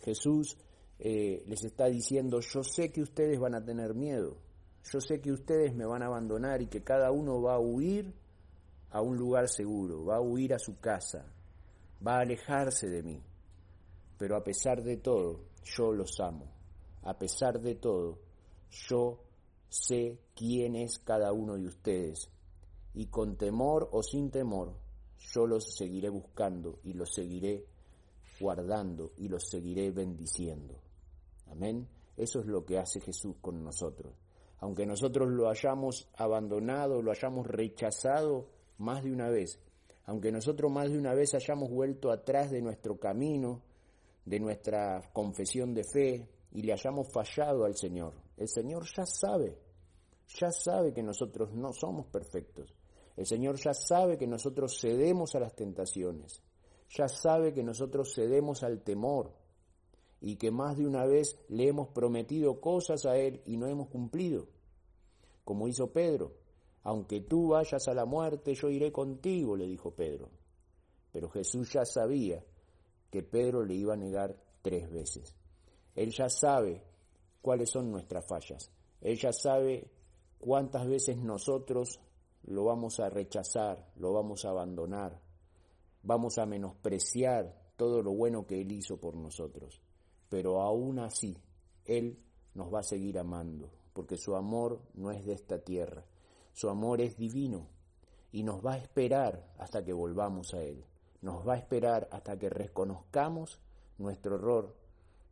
Jesús 0.00 0.56
eh, 0.98 1.44
les 1.46 1.64
está 1.64 1.86
diciendo, 1.86 2.40
yo 2.40 2.62
sé 2.62 2.90
que 2.90 3.02
ustedes 3.02 3.38
van 3.38 3.54
a 3.54 3.64
tener 3.64 3.94
miedo, 3.94 4.36
yo 4.90 5.00
sé 5.00 5.20
que 5.20 5.32
ustedes 5.32 5.74
me 5.74 5.86
van 5.86 6.02
a 6.02 6.06
abandonar 6.06 6.60
y 6.60 6.66
que 6.66 6.82
cada 6.82 7.12
uno 7.12 7.40
va 7.40 7.54
a 7.54 7.60
huir 7.60 8.12
a 8.90 9.00
un 9.00 9.16
lugar 9.16 9.48
seguro, 9.48 10.04
va 10.04 10.16
a 10.16 10.20
huir 10.20 10.54
a 10.54 10.58
su 10.58 10.78
casa, 10.78 11.24
va 12.04 12.16
a 12.16 12.20
alejarse 12.20 12.88
de 12.88 13.02
mí. 13.02 13.22
Pero 14.18 14.36
a 14.36 14.44
pesar 14.44 14.82
de 14.82 14.98
todo, 14.98 15.40
yo 15.64 15.92
los 15.92 16.20
amo. 16.20 16.46
A 17.02 17.18
pesar 17.18 17.60
de 17.60 17.74
todo, 17.74 18.18
yo 18.70 19.18
sé 19.72 20.18
quién 20.36 20.76
es 20.76 20.98
cada 20.98 21.32
uno 21.32 21.56
de 21.56 21.66
ustedes, 21.66 22.28
y 22.94 23.06
con 23.06 23.36
temor 23.36 23.88
o 23.92 24.02
sin 24.02 24.30
temor, 24.30 24.74
yo 25.18 25.46
los 25.46 25.74
seguiré 25.76 26.10
buscando 26.10 26.78
y 26.84 26.92
los 26.92 27.12
seguiré 27.14 27.64
guardando 28.38 29.12
y 29.16 29.28
los 29.28 29.48
seguiré 29.48 29.90
bendiciendo. 29.90 30.74
Amén. 31.50 31.88
Eso 32.16 32.40
es 32.40 32.46
lo 32.46 32.64
que 32.64 32.78
hace 32.78 33.00
Jesús 33.00 33.36
con 33.40 33.64
nosotros. 33.64 34.12
Aunque 34.58 34.84
nosotros 34.84 35.28
lo 35.30 35.48
hayamos 35.48 36.08
abandonado, 36.16 37.00
lo 37.00 37.10
hayamos 37.10 37.46
rechazado 37.46 38.48
más 38.78 39.02
de 39.02 39.12
una 39.12 39.28
vez, 39.28 39.58
aunque 40.04 40.30
nosotros 40.30 40.70
más 40.70 40.90
de 40.90 40.98
una 40.98 41.14
vez 41.14 41.34
hayamos 41.34 41.70
vuelto 41.70 42.10
atrás 42.10 42.50
de 42.50 42.60
nuestro 42.60 42.98
camino, 42.98 43.62
de 44.24 44.38
nuestra 44.38 45.10
confesión 45.12 45.74
de 45.74 45.84
fe, 45.84 46.28
y 46.52 46.62
le 46.62 46.72
hayamos 46.72 47.10
fallado 47.10 47.64
al 47.64 47.76
Señor, 47.76 48.14
el 48.36 48.48
Señor 48.48 48.84
ya 48.94 49.06
sabe, 49.06 49.58
ya 50.38 50.50
sabe 50.50 50.92
que 50.92 51.02
nosotros 51.02 51.52
no 51.52 51.72
somos 51.72 52.06
perfectos. 52.06 52.74
El 53.16 53.26
Señor 53.26 53.56
ya 53.56 53.74
sabe 53.74 54.16
que 54.16 54.26
nosotros 54.26 54.78
cedemos 54.80 55.34
a 55.34 55.40
las 55.40 55.54
tentaciones, 55.54 56.42
ya 56.88 57.08
sabe 57.08 57.52
que 57.52 57.62
nosotros 57.62 58.12
cedemos 58.14 58.62
al 58.62 58.82
temor 58.82 59.32
y 60.20 60.36
que 60.36 60.50
más 60.50 60.76
de 60.76 60.86
una 60.86 61.04
vez 61.04 61.36
le 61.48 61.68
hemos 61.68 61.88
prometido 61.88 62.60
cosas 62.60 63.06
a 63.06 63.16
Él 63.16 63.42
y 63.44 63.56
no 63.56 63.66
hemos 63.66 63.88
cumplido. 63.88 64.46
Como 65.44 65.68
hizo 65.68 65.92
Pedro, 65.92 66.32
aunque 66.84 67.20
tú 67.20 67.48
vayas 67.48 67.88
a 67.88 67.94
la 67.94 68.04
muerte, 68.04 68.54
yo 68.54 68.70
iré 68.70 68.92
contigo, 68.92 69.56
le 69.56 69.66
dijo 69.66 69.90
Pedro. 69.90 70.30
Pero 71.12 71.28
Jesús 71.28 71.72
ya 71.72 71.84
sabía 71.84 72.42
que 73.10 73.22
Pedro 73.22 73.64
le 73.64 73.74
iba 73.74 73.94
a 73.94 73.96
negar 73.96 74.36
tres 74.62 74.90
veces. 74.90 75.34
Él 75.94 76.10
ya 76.10 76.28
sabe 76.28 76.82
cuáles 77.40 77.70
son 77.70 77.90
nuestras 77.90 78.26
fallas. 78.26 78.70
Él 79.00 79.18
ya 79.18 79.32
sabe 79.32 79.90
cuántas 80.42 80.88
veces 80.88 81.18
nosotros 81.18 82.00
lo 82.42 82.64
vamos 82.64 82.98
a 82.98 83.08
rechazar, 83.08 83.88
lo 83.94 84.12
vamos 84.12 84.44
a 84.44 84.50
abandonar, 84.50 85.20
vamos 86.02 86.36
a 86.38 86.46
menospreciar 86.46 87.56
todo 87.76 88.02
lo 88.02 88.12
bueno 88.12 88.44
que 88.44 88.60
Él 88.60 88.72
hizo 88.72 88.96
por 88.96 89.14
nosotros. 89.14 89.80
Pero 90.28 90.60
aún 90.60 90.98
así, 90.98 91.38
Él 91.84 92.18
nos 92.54 92.74
va 92.74 92.80
a 92.80 92.82
seguir 92.82 93.20
amando, 93.20 93.70
porque 93.92 94.16
su 94.16 94.34
amor 94.34 94.82
no 94.94 95.12
es 95.12 95.24
de 95.24 95.34
esta 95.34 95.60
tierra, 95.60 96.04
su 96.52 96.68
amor 96.68 97.00
es 97.00 97.16
divino 97.16 97.68
y 98.32 98.42
nos 98.42 98.66
va 98.66 98.72
a 98.72 98.78
esperar 98.78 99.48
hasta 99.58 99.84
que 99.84 99.92
volvamos 99.92 100.54
a 100.54 100.62
Él, 100.64 100.84
nos 101.20 101.46
va 101.46 101.54
a 101.54 101.58
esperar 101.58 102.08
hasta 102.10 102.36
que 102.36 102.50
reconozcamos 102.50 103.60
nuestro 103.96 104.34
error 104.34 104.74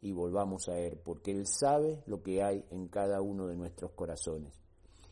y 0.00 0.12
volvamos 0.12 0.68
a 0.68 0.78
Él, 0.78 1.00
porque 1.04 1.32
Él 1.32 1.48
sabe 1.48 2.00
lo 2.06 2.22
que 2.22 2.44
hay 2.44 2.64
en 2.70 2.86
cada 2.86 3.20
uno 3.20 3.48
de 3.48 3.56
nuestros 3.56 3.90
corazones. 3.90 4.69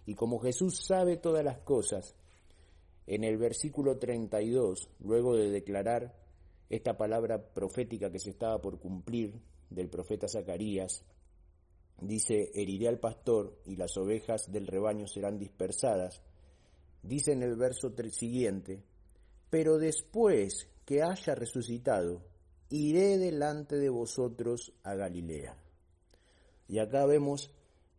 Y 0.08 0.14
como 0.14 0.38
Jesús 0.38 0.86
sabe 0.86 1.18
todas 1.18 1.44
las 1.44 1.58
cosas, 1.58 2.14
en 3.06 3.24
el 3.24 3.36
versículo 3.36 3.98
32, 3.98 4.88
luego 5.00 5.36
de 5.36 5.50
declarar 5.50 6.16
esta 6.70 6.96
palabra 6.96 7.52
profética 7.52 8.10
que 8.10 8.18
se 8.18 8.30
estaba 8.30 8.58
por 8.58 8.78
cumplir 8.78 9.38
del 9.68 9.90
profeta 9.90 10.26
Zacarías, 10.26 11.04
dice, 12.00 12.50
heriré 12.54 12.88
al 12.88 12.98
pastor 12.98 13.60
y 13.66 13.76
las 13.76 13.98
ovejas 13.98 14.50
del 14.50 14.66
rebaño 14.66 15.06
serán 15.06 15.38
dispersadas. 15.38 16.22
Dice 17.02 17.32
en 17.32 17.42
el 17.42 17.56
verso 17.56 17.92
siguiente, 18.10 18.82
pero 19.50 19.76
después 19.76 20.70
que 20.86 21.02
haya 21.02 21.34
resucitado, 21.34 22.22
iré 22.70 23.18
delante 23.18 23.76
de 23.76 23.90
vosotros 23.90 24.72
a 24.84 24.94
Galilea. 24.94 25.54
Y 26.66 26.78
acá 26.78 27.04
vemos 27.04 27.50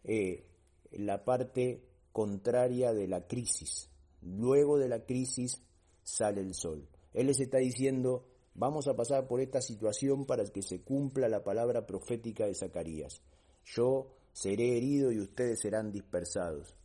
eh, 0.04 0.48
la 0.92 1.24
parte 1.24 1.84
contraria 2.12 2.94
de 2.94 3.08
la 3.08 3.28
crisis. 3.28 3.90
Luego 4.22 4.78
de 4.78 4.90
la 4.90 5.06
crisis 5.06 5.62
sale 6.04 6.42
el 6.42 6.54
sol. 6.54 6.88
Él 7.14 7.28
les 7.28 7.40
está 7.40 7.58
diciendo, 7.58 8.26
vamos 8.54 8.88
a 8.88 8.96
pasar 8.96 9.28
por 9.28 9.42
esta 9.42 9.62
situación 9.62 10.26
para 10.26 10.44
que 10.46 10.62
se 10.62 10.82
cumpla 10.82 11.28
la 11.28 11.44
palabra 11.44 11.86
profética 11.86 12.46
de 12.46 12.56
Zacarías. 12.56 13.22
Yo 13.66 14.16
seré 14.34 14.78
herido 14.78 15.12
y 15.12 15.20
ustedes 15.20 15.60
serán 15.62 15.92
dispersados. 15.92 16.76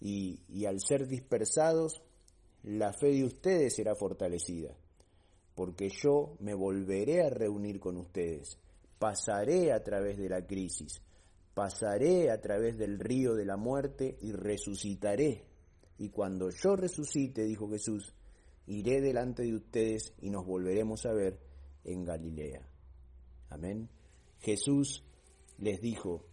Y, 0.00 0.40
y 0.48 0.64
al 0.66 0.80
ser 0.80 1.06
dispersados, 1.06 2.02
la 2.62 2.92
fe 2.92 3.12
de 3.12 3.24
ustedes 3.24 3.76
será 3.76 3.94
fortalecida 3.94 4.76
porque 5.60 5.90
yo 5.90 6.36
me 6.38 6.54
volveré 6.54 7.22
a 7.22 7.28
reunir 7.28 7.80
con 7.80 7.98
ustedes, 7.98 8.58
pasaré 8.98 9.72
a 9.72 9.82
través 9.84 10.16
de 10.16 10.30
la 10.30 10.46
crisis, 10.46 11.02
pasaré 11.54 12.30
a 12.30 12.40
través 12.40 12.78
del 12.78 12.98
río 12.98 13.34
de 13.34 13.44
la 13.44 13.56
muerte 13.56 14.16
y 14.20 14.32
resucitaré. 14.32 15.44
Y 15.98 16.10
cuando 16.10 16.50
yo 16.50 16.76
resucite, 16.76 17.44
dijo 17.44 17.68
Jesús, 17.68 18.14
iré 18.66 19.00
delante 19.00 19.42
de 19.42 19.54
ustedes 19.54 20.14
y 20.20 20.30
nos 20.30 20.46
volveremos 20.46 21.04
a 21.06 21.12
ver 21.12 21.38
en 21.84 22.04
Galilea. 22.04 22.66
Amén. 23.50 23.88
Jesús 24.40 25.04
les 25.58 25.80
dijo 25.80 26.24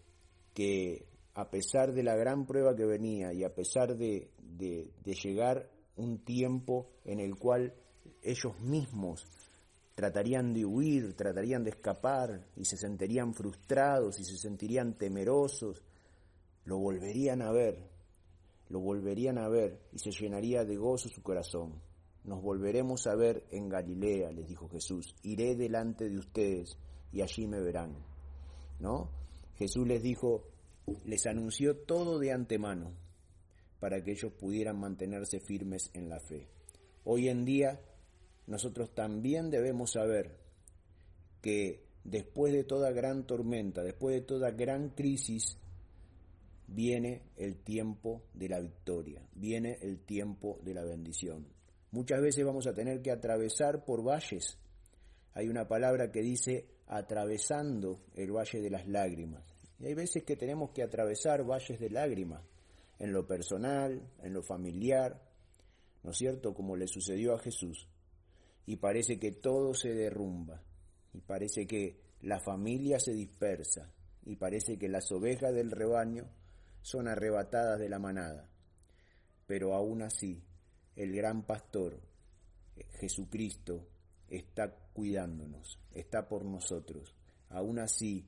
que 0.54 1.06
a 1.34 1.50
pesar 1.50 1.94
de 1.94 2.04
la 2.04 2.16
gran 2.16 2.46
prueba 2.46 2.76
que 2.76 2.86
venía 2.86 3.34
y 3.34 3.44
a 3.44 3.54
pesar 3.54 3.96
de, 3.96 4.32
de, 4.40 5.14
llegar 5.24 5.70
un 5.96 6.20
tiempo 6.24 6.90
en 7.06 7.20
el 7.20 7.36
cual 7.36 7.76
ellos 8.24 8.60
mismos 8.60 9.28
tratarían 9.98 10.54
de 10.54 10.64
huir, 10.64 11.16
tratarían 11.16 11.64
de 11.64 11.72
escapar 11.72 12.46
y 12.56 12.66
se 12.66 12.78
sentirían 12.78 13.34
frustrados 13.34 14.20
y 14.20 14.24
se 14.24 14.38
sentirían 14.38 14.96
temerosos, 14.96 15.82
lo 16.66 16.78
volverían 16.78 17.42
a 17.42 17.52
ver, 17.52 17.80
lo 18.70 18.80
volverían 18.80 19.40
a 19.40 19.50
ver 19.50 19.82
y 19.92 19.98
se 19.98 20.12
llenaría 20.12 20.64
de 20.66 20.78
gozo 20.78 21.10
su 21.10 21.24
corazón. 21.24 21.82
Nos 22.26 22.44
volveremos 22.44 23.08
a 23.08 23.16
ver 23.16 23.48
en 23.50 23.70
Galilea, 23.70 24.32
les 24.32 24.48
dijo 24.48 24.70
Jesús, 24.70 25.16
iré 25.24 25.56
delante 25.56 26.08
de 26.08 26.20
ustedes 26.20 26.78
y 27.12 27.22
allí 27.22 27.48
me 27.48 27.60
verán. 27.60 27.98
¿No? 28.80 29.10
Jesús 29.56 29.88
les 29.88 30.04
dijo, 30.04 30.44
les 31.06 31.26
anunció 31.26 31.76
todo 31.76 32.20
de 32.20 32.34
antemano 32.34 32.94
para 33.80 34.04
que 34.04 34.12
ellos 34.12 34.32
pudieran 34.34 34.80
mantenerse 34.80 35.40
firmes 35.40 35.90
en 35.96 36.08
la 36.08 36.20
fe. 36.20 36.48
Hoy 37.04 37.30
en 37.30 37.46
día 37.46 37.82
nosotros 38.48 38.96
también 38.96 39.50
debemos 39.50 39.92
saber 39.92 40.38
que 41.42 41.84
después 42.06 42.54
de 42.54 42.64
toda 42.64 42.92
gran 42.92 43.28
tormenta, 43.28 43.84
después 43.84 44.16
de 44.16 44.22
toda 44.22 44.52
gran 44.52 44.90
crisis, 44.90 45.58
viene 46.68 47.24
el 47.36 47.58
tiempo 47.58 48.24
de 48.34 48.50
la 48.50 48.62
victoria, 48.62 49.22
viene 49.36 49.78
el 49.82 50.00
tiempo 50.00 50.60
de 50.64 50.74
la 50.74 50.84
bendición. 50.86 51.46
Muchas 51.92 52.22
veces 52.22 52.46
vamos 52.46 52.68
a 52.68 52.74
tener 52.74 53.02
que 53.02 53.12
atravesar 53.12 53.84
por 53.84 54.02
valles. 54.02 54.58
Hay 55.34 55.50
una 55.50 55.68
palabra 55.68 56.12
que 56.12 56.22
dice 56.22 56.68
atravesando 56.88 58.00
el 58.16 58.32
valle 58.32 58.62
de 58.62 58.70
las 58.70 58.88
lágrimas. 58.88 59.44
Y 59.80 59.88
hay 59.88 59.94
veces 59.94 60.24
que 60.24 60.38
tenemos 60.38 60.72
que 60.72 60.84
atravesar 60.84 61.46
valles 61.46 61.80
de 61.80 61.90
lágrimas, 61.90 62.44
en 62.98 63.12
lo 63.12 63.28
personal, 63.28 64.02
en 64.24 64.34
lo 64.34 64.42
familiar, 64.42 65.22
¿no 66.04 66.12
es 66.12 66.18
cierto? 66.18 66.54
Como 66.54 66.76
le 66.76 66.88
sucedió 66.88 67.36
a 67.36 67.40
Jesús 67.40 67.88
y 68.68 68.76
parece 68.76 69.18
que 69.18 69.32
todo 69.32 69.74
se 69.74 69.94
derrumba, 69.94 70.62
y 71.14 71.22
parece 71.22 71.66
que 71.66 72.00
la 72.22 72.40
familia 72.40 73.00
se 73.00 73.14
dispersa, 73.14 73.92
y 74.26 74.36
parece 74.36 74.78
que 74.78 74.90
las 74.90 75.10
ovejas 75.12 75.54
del 75.54 75.72
rebaño 75.72 76.26
son 76.82 77.08
arrebatadas 77.08 77.80
de 77.80 77.88
la 77.88 77.98
manada. 77.98 78.50
Pero 79.48 79.74
aún 79.74 80.02
así, 80.02 80.44
el 80.98 81.16
gran 81.16 81.44
pastor, 81.44 81.98
Jesucristo, 83.00 83.88
está 84.28 84.76
cuidándonos, 84.92 85.80
está 85.94 86.28
por 86.28 86.44
nosotros. 86.44 87.16
Aún 87.50 87.80
así, 87.80 88.28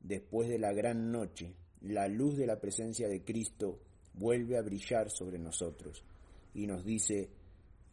después 0.00 0.48
de 0.48 0.58
la 0.58 0.72
gran 0.72 1.12
noche, 1.12 1.54
la 1.82 2.08
luz 2.08 2.36
de 2.36 2.48
la 2.48 2.60
presencia 2.60 3.06
de 3.06 3.22
Cristo 3.22 3.78
vuelve 4.14 4.58
a 4.58 4.62
brillar 4.62 5.08
sobre 5.08 5.38
nosotros 5.38 6.04
y 6.52 6.66
nos 6.66 6.84
dice, 6.84 7.30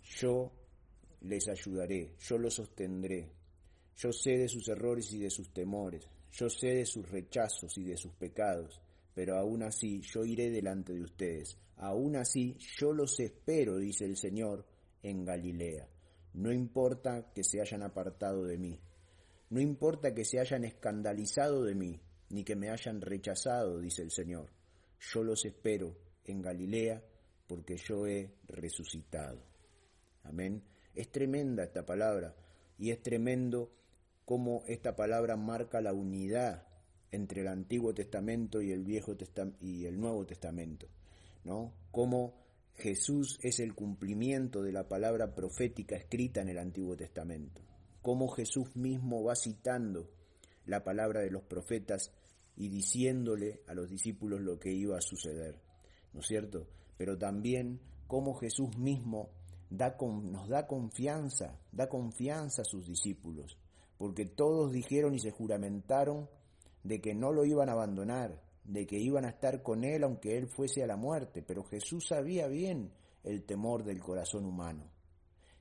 yo 0.01 0.51
les 1.21 1.47
ayudaré, 1.47 2.15
yo 2.19 2.37
los 2.37 2.55
sostendré. 2.55 3.31
Yo 3.95 4.11
sé 4.11 4.37
de 4.37 4.47
sus 4.47 4.67
errores 4.69 5.11
y 5.11 5.19
de 5.19 5.29
sus 5.29 5.51
temores, 5.53 6.07
yo 6.31 6.49
sé 6.49 6.67
de 6.67 6.85
sus 6.85 7.09
rechazos 7.09 7.77
y 7.77 7.83
de 7.83 7.97
sus 7.97 8.13
pecados, 8.13 8.81
pero 9.13 9.37
aún 9.37 9.63
así 9.63 10.01
yo 10.01 10.23
iré 10.23 10.49
delante 10.49 10.93
de 10.93 11.01
ustedes, 11.01 11.57
aún 11.77 12.15
así 12.15 12.55
yo 12.77 12.93
los 12.93 13.19
espero, 13.19 13.77
dice 13.77 14.05
el 14.05 14.15
Señor, 14.15 14.65
en 15.03 15.25
Galilea. 15.25 15.87
No 16.33 16.53
importa 16.53 17.33
que 17.33 17.43
se 17.43 17.59
hayan 17.59 17.83
apartado 17.83 18.45
de 18.45 18.57
mí, 18.57 18.79
no 19.49 19.59
importa 19.59 20.13
que 20.13 20.23
se 20.23 20.39
hayan 20.39 20.63
escandalizado 20.63 21.63
de 21.63 21.75
mí, 21.75 21.99
ni 22.29 22.43
que 22.43 22.55
me 22.55 22.69
hayan 22.69 23.01
rechazado, 23.01 23.79
dice 23.79 24.03
el 24.03 24.11
Señor. 24.11 24.51
Yo 24.99 25.23
los 25.23 25.43
espero 25.45 25.97
en 26.25 26.41
Galilea 26.41 27.03
porque 27.47 27.75
yo 27.77 28.05
he 28.05 28.31
resucitado. 28.47 29.41
Amén. 30.23 30.61
Es 30.95 31.11
tremenda 31.11 31.63
esta 31.63 31.85
palabra 31.85 32.35
y 32.77 32.91
es 32.91 33.01
tremendo 33.01 33.71
cómo 34.25 34.63
esta 34.67 34.95
palabra 34.95 35.35
marca 35.35 35.81
la 35.81 35.93
unidad 35.93 36.67
entre 37.11 37.41
el 37.41 37.47
Antiguo 37.47 37.93
Testamento 37.93 38.61
y 38.61 38.71
el 38.71 38.83
Viejo 38.83 39.15
y 39.59 39.85
el 39.85 39.99
Nuevo 39.99 40.25
Testamento, 40.25 40.87
¿no? 41.43 41.73
Cómo 41.91 42.35
Jesús 42.75 43.39
es 43.41 43.59
el 43.59 43.75
cumplimiento 43.75 44.61
de 44.61 44.71
la 44.71 44.87
palabra 44.87 45.33
profética 45.35 45.95
escrita 45.95 46.41
en 46.41 46.49
el 46.49 46.57
Antiguo 46.57 46.95
Testamento. 46.95 47.61
Cómo 48.01 48.29
Jesús 48.29 48.75
mismo 48.75 49.23
va 49.23 49.35
citando 49.35 50.09
la 50.65 50.83
palabra 50.83 51.21
de 51.21 51.31
los 51.31 51.43
profetas 51.43 52.11
y 52.55 52.69
diciéndole 52.69 53.63
a 53.67 53.73
los 53.73 53.89
discípulos 53.89 54.41
lo 54.41 54.59
que 54.59 54.71
iba 54.71 54.97
a 54.97 55.01
suceder, 55.01 55.59
¿no 56.13 56.19
es 56.21 56.27
cierto? 56.27 56.67
Pero 56.97 57.17
también 57.17 57.79
cómo 58.07 58.33
Jesús 58.35 58.77
mismo 58.77 59.29
nos 59.69 60.47
da 60.47 60.67
confianza, 60.67 61.59
da 61.71 61.87
confianza 61.87 62.63
a 62.63 62.65
sus 62.65 62.87
discípulos, 62.87 63.57
porque 63.97 64.25
todos 64.25 64.71
dijeron 64.71 65.13
y 65.13 65.19
se 65.19 65.31
juramentaron 65.31 66.29
de 66.83 67.01
que 67.01 67.13
no 67.13 67.31
lo 67.31 67.45
iban 67.45 67.69
a 67.69 67.73
abandonar, 67.73 68.41
de 68.63 68.85
que 68.85 68.97
iban 68.97 69.25
a 69.25 69.29
estar 69.29 69.61
con 69.61 69.83
él 69.83 70.03
aunque 70.03 70.37
él 70.37 70.47
fuese 70.47 70.83
a 70.83 70.87
la 70.87 70.95
muerte, 70.95 71.41
pero 71.41 71.63
Jesús 71.63 72.07
sabía 72.07 72.47
bien 72.47 72.91
el 73.23 73.43
temor 73.43 73.83
del 73.83 73.99
corazón 73.99 74.45
humano. 74.45 74.89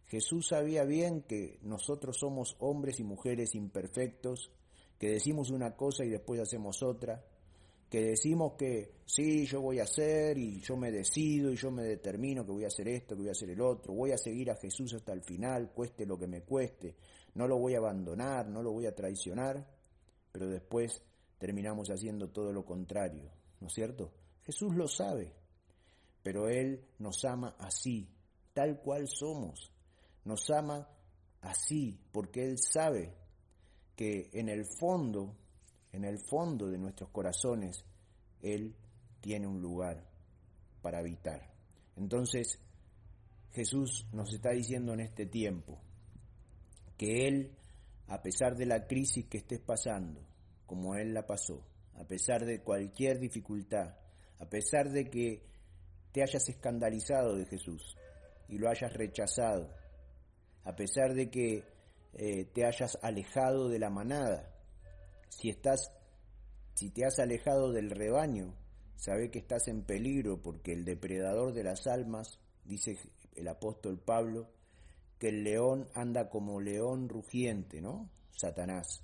Jesús 0.06 0.48
sabía 0.48 0.84
bien 0.84 1.22
que 1.22 1.58
nosotros 1.62 2.16
somos 2.18 2.56
hombres 2.60 2.98
y 3.00 3.04
mujeres 3.04 3.54
imperfectos, 3.54 4.50
que 4.98 5.10
decimos 5.10 5.50
una 5.50 5.76
cosa 5.76 6.04
y 6.04 6.08
después 6.08 6.40
hacemos 6.40 6.82
otra, 6.82 7.24
que 7.88 8.02
decimos 8.02 8.52
que 8.54 8.96
sí, 9.06 9.46
yo 9.46 9.62
voy 9.62 9.80
a 9.80 9.84
hacer 9.84 10.36
y 10.36 10.60
yo 10.60 10.76
me 10.76 10.90
decido 10.90 11.50
y 11.50 11.56
yo 11.56 11.70
me 11.70 11.82
determino 11.82 12.44
que 12.44 12.52
voy 12.52 12.64
a 12.64 12.68
hacer 12.68 12.88
esto, 12.88 13.14
que 13.14 13.22
voy 13.22 13.28
a 13.28 13.32
hacer 13.32 13.50
el 13.50 13.60
otro, 13.60 13.94
voy 13.94 14.12
a 14.12 14.18
seguir 14.18 14.50
a 14.50 14.56
Jesús 14.56 14.92
hasta 14.94 15.12
el 15.12 15.22
final, 15.22 15.72
cueste 15.72 16.04
lo 16.04 16.18
que 16.18 16.26
me 16.26 16.42
cueste, 16.42 16.96
no 17.34 17.48
lo 17.48 17.58
voy 17.58 17.74
a 17.74 17.78
abandonar, 17.78 18.48
no 18.48 18.62
lo 18.62 18.72
voy 18.72 18.86
a 18.86 18.94
traicionar, 18.94 19.66
pero 20.30 20.48
después 20.48 21.02
terminamos 21.38 21.88
haciendo 21.88 22.28
todo 22.28 22.52
lo 22.52 22.64
contrario, 22.64 23.30
¿no 23.60 23.68
es 23.68 23.72
cierto? 23.72 24.12
Jesús 24.44 24.74
lo 24.74 24.86
sabe, 24.86 25.32
pero 26.22 26.48
Él 26.48 26.84
nos 26.98 27.24
ama 27.24 27.56
así, 27.58 28.08
tal 28.52 28.80
cual 28.80 29.08
somos, 29.08 29.72
nos 30.24 30.50
ama 30.50 30.88
así, 31.40 31.98
porque 32.12 32.44
Él 32.44 32.58
sabe 32.58 33.14
que 33.96 34.30
en 34.32 34.48
el 34.48 34.64
fondo, 34.78 35.36
en 35.92 36.04
el 36.04 36.18
fondo 36.18 36.68
de 36.68 36.78
nuestros 36.78 37.10
corazones, 37.10 37.84
Él 38.42 38.74
tiene 39.20 39.46
un 39.46 39.60
lugar 39.60 40.04
para 40.82 40.98
habitar. 40.98 41.50
Entonces, 41.96 42.58
Jesús 43.52 44.06
nos 44.12 44.32
está 44.32 44.50
diciendo 44.50 44.92
en 44.92 45.00
este 45.00 45.26
tiempo 45.26 45.78
que 46.96 47.26
Él, 47.26 47.56
a 48.06 48.22
pesar 48.22 48.56
de 48.56 48.66
la 48.66 48.86
crisis 48.86 49.26
que 49.26 49.38
estés 49.38 49.60
pasando, 49.60 50.20
como 50.66 50.94
Él 50.94 51.14
la 51.14 51.26
pasó, 51.26 51.64
a 51.94 52.04
pesar 52.04 52.44
de 52.44 52.60
cualquier 52.60 53.18
dificultad, 53.18 53.96
a 54.38 54.48
pesar 54.48 54.90
de 54.90 55.10
que 55.10 55.42
te 56.12 56.22
hayas 56.22 56.48
escandalizado 56.48 57.36
de 57.36 57.46
Jesús 57.46 57.96
y 58.48 58.58
lo 58.58 58.68
hayas 58.68 58.92
rechazado, 58.92 59.68
a 60.64 60.76
pesar 60.76 61.14
de 61.14 61.30
que 61.30 61.64
eh, 62.14 62.44
te 62.52 62.64
hayas 62.64 62.98
alejado 63.02 63.68
de 63.68 63.78
la 63.78 63.90
manada, 63.90 64.57
si 65.28 65.50
estás, 65.50 65.92
si 66.74 66.90
te 66.90 67.04
has 67.04 67.18
alejado 67.18 67.72
del 67.72 67.90
rebaño, 67.90 68.54
sabe 68.96 69.30
que 69.30 69.38
estás 69.38 69.68
en 69.68 69.82
peligro 69.82 70.42
porque 70.42 70.72
el 70.72 70.84
depredador 70.84 71.52
de 71.52 71.64
las 71.64 71.86
almas, 71.86 72.38
dice 72.64 72.98
el 73.34 73.48
apóstol 73.48 73.98
Pablo, 73.98 74.48
que 75.18 75.28
el 75.28 75.44
león 75.44 75.88
anda 75.94 76.28
como 76.28 76.60
león 76.60 77.08
rugiente, 77.08 77.80
¿no? 77.80 78.08
Satanás 78.36 79.02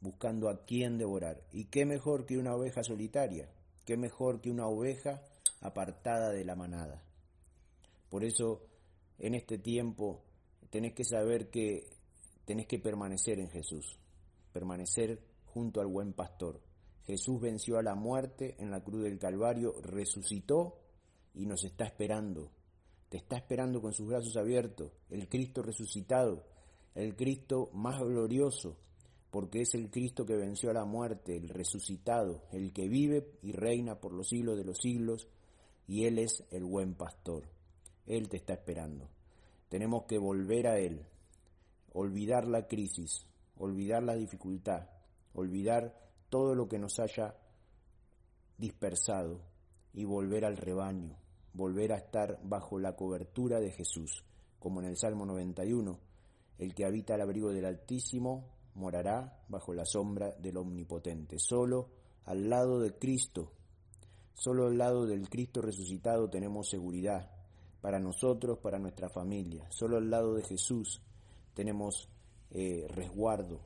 buscando 0.00 0.48
a 0.48 0.64
quién 0.64 0.98
devorar. 0.98 1.42
¿Y 1.52 1.66
qué 1.66 1.84
mejor 1.84 2.26
que 2.26 2.38
una 2.38 2.54
oveja 2.54 2.82
solitaria? 2.82 3.48
¿Qué 3.84 3.96
mejor 3.96 4.40
que 4.40 4.50
una 4.50 4.66
oveja 4.66 5.22
apartada 5.60 6.30
de 6.30 6.44
la 6.44 6.54
manada? 6.54 7.02
Por 8.08 8.24
eso, 8.24 8.62
en 9.18 9.34
este 9.34 9.58
tiempo, 9.58 10.22
tenés 10.70 10.94
que 10.94 11.04
saber 11.04 11.50
que 11.50 11.88
tenés 12.44 12.66
que 12.66 12.78
permanecer 12.78 13.38
en 13.40 13.50
Jesús, 13.50 13.98
permanecer 14.52 15.20
junto 15.52 15.80
al 15.80 15.86
buen 15.86 16.12
pastor. 16.12 16.60
Jesús 17.04 17.40
venció 17.40 17.78
a 17.78 17.82
la 17.82 17.94
muerte 17.94 18.56
en 18.58 18.70
la 18.70 18.82
cruz 18.82 19.02
del 19.02 19.18
Calvario, 19.18 19.74
resucitó 19.80 20.78
y 21.34 21.46
nos 21.46 21.64
está 21.64 21.86
esperando. 21.86 22.50
Te 23.08 23.16
está 23.16 23.36
esperando 23.36 23.80
con 23.80 23.94
sus 23.94 24.06
brazos 24.06 24.36
abiertos, 24.36 24.92
el 25.08 25.28
Cristo 25.28 25.62
resucitado, 25.62 26.44
el 26.94 27.16
Cristo 27.16 27.70
más 27.72 27.98
glorioso, 28.00 28.76
porque 29.30 29.62
es 29.62 29.74
el 29.74 29.90
Cristo 29.90 30.26
que 30.26 30.36
venció 30.36 30.70
a 30.70 30.74
la 30.74 30.84
muerte, 30.84 31.36
el 31.36 31.48
resucitado, 31.48 32.42
el 32.52 32.72
que 32.74 32.88
vive 32.88 33.38
y 33.40 33.52
reina 33.52 33.98
por 34.00 34.12
los 34.12 34.28
siglos 34.28 34.58
de 34.58 34.64
los 34.64 34.78
siglos, 34.78 35.28
y 35.86 36.04
Él 36.04 36.18
es 36.18 36.44
el 36.50 36.64
buen 36.64 36.94
pastor. 36.94 37.48
Él 38.06 38.28
te 38.28 38.36
está 38.36 38.52
esperando. 38.52 39.08
Tenemos 39.70 40.04
que 40.04 40.18
volver 40.18 40.66
a 40.66 40.78
Él, 40.78 41.06
olvidar 41.92 42.46
la 42.46 42.66
crisis, 42.66 43.26
olvidar 43.56 44.02
la 44.02 44.14
dificultad, 44.14 44.88
olvidar 45.38 45.94
todo 46.28 46.54
lo 46.54 46.68
que 46.68 46.78
nos 46.78 46.98
haya 46.98 47.34
dispersado 48.56 49.40
y 49.92 50.04
volver 50.04 50.44
al 50.44 50.56
rebaño, 50.56 51.16
volver 51.54 51.92
a 51.92 51.98
estar 51.98 52.38
bajo 52.42 52.78
la 52.78 52.96
cobertura 52.96 53.60
de 53.60 53.70
Jesús, 53.70 54.24
como 54.58 54.80
en 54.80 54.86
el 54.86 54.96
Salmo 54.96 55.24
91, 55.24 55.98
el 56.58 56.74
que 56.74 56.84
habita 56.84 57.14
al 57.14 57.22
abrigo 57.22 57.52
del 57.52 57.64
Altísimo 57.64 58.44
morará 58.74 59.42
bajo 59.48 59.72
la 59.72 59.84
sombra 59.84 60.32
del 60.32 60.56
Omnipotente. 60.56 61.38
Solo 61.38 61.90
al 62.24 62.48
lado 62.48 62.80
de 62.80 62.98
Cristo, 62.98 63.52
solo 64.34 64.66
al 64.66 64.78
lado 64.78 65.06
del 65.06 65.28
Cristo 65.28 65.62
resucitado 65.62 66.28
tenemos 66.28 66.68
seguridad 66.68 67.30
para 67.80 67.98
nosotros, 67.98 68.58
para 68.58 68.78
nuestra 68.78 69.08
familia. 69.08 69.66
Solo 69.70 69.98
al 69.98 70.10
lado 70.10 70.34
de 70.34 70.42
Jesús 70.42 71.00
tenemos 71.54 72.08
eh, 72.50 72.86
resguardo, 72.88 73.60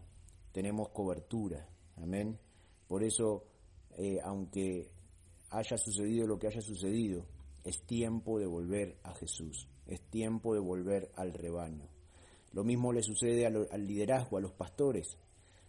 tenemos 0.53 0.91
cobertura. 0.91 1.69
Amén. 1.97 2.39
Por 2.87 3.03
eso, 3.03 3.45
eh, 3.97 4.21
aunque 4.23 4.91
haya 5.51 5.77
sucedido 5.77 6.27
lo 6.27 6.39
que 6.39 6.47
haya 6.47 6.61
sucedido, 6.61 7.27
es 7.65 7.83
tiempo 7.83 8.39
de 8.39 8.47
volver 8.47 8.99
a 9.03 9.15
Jesús, 9.15 9.69
es 9.87 10.01
tiempo 10.11 10.55
de 10.55 10.61
volver 10.61 11.11
al 11.17 11.33
rebaño. 11.33 11.89
Lo 12.53 12.65
mismo 12.65 12.93
le 12.93 13.03
sucede 13.03 13.47
al, 13.47 13.87
liderazgo, 13.87 14.37
a 14.37 14.41
los 14.41 14.53
pastores, 14.53 15.17